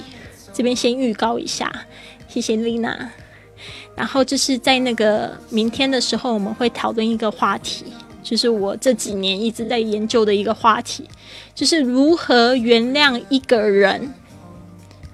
[0.51, 1.72] 这边先预告一下，
[2.27, 3.11] 谢谢丽娜。
[3.95, 7.85] 然后就是在那个明天的时候，我们会讨论一个话题。
[8.30, 11.03] 就是我这几年一直在研究的一个话题，
[11.56, 14.14] 就是如何原谅一个人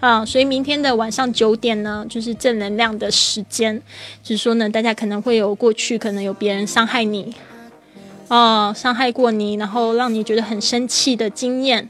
[0.02, 0.26] 啊。
[0.26, 3.82] 所以明天的晚上九点呢，就是正能量的时间。
[4.22, 7.34] 就是说呢，大家可能会有过去可能有别人伤害你，
[8.28, 11.90] 哦，伤害过你，然后让你觉得很生气的经验，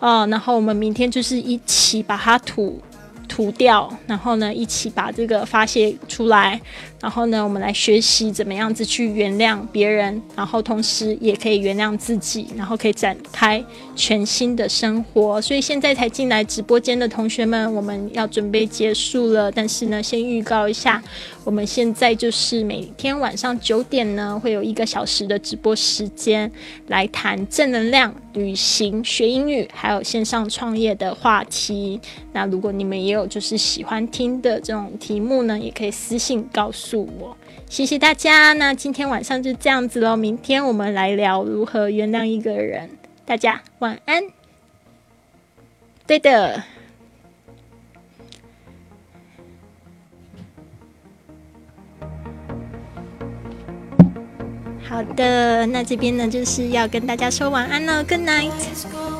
[0.00, 2.80] 哦，然后我们明天就是一起把它吐
[3.28, 6.60] 吐掉，然后呢，一起把这个发泄出来。
[7.04, 13.62] 然后呢，我们来学习怎么样子去原谅别人，然后同时也可以原谅自己，然后可以展开
[13.94, 15.38] 全新的生活。
[15.42, 19.52] 所以现在才进来直播间的同学们，我们要准备结束了。
[19.52, 21.02] 但是呢，先预告一下，
[21.44, 26.50] 我们现在就是每天晚上九点呢，会有一个小时的直播时间，
[26.86, 32.00] 来谈正能量、旅行、学英语，还有线上创业的话题。
[32.32, 36.93] 那如果你们也有就是喜欢听的这种题目呢，也可以私信告诉。
[37.02, 37.36] 我
[37.68, 40.16] 谢谢大家，那今天晚上就这样子喽。
[40.16, 42.90] 明天我们来聊如何原谅一个人。
[43.24, 44.22] 大家晚安。
[46.06, 46.62] 对的，
[54.86, 59.13] 好的，那这边呢就是要跟大家说晚安了，Good night。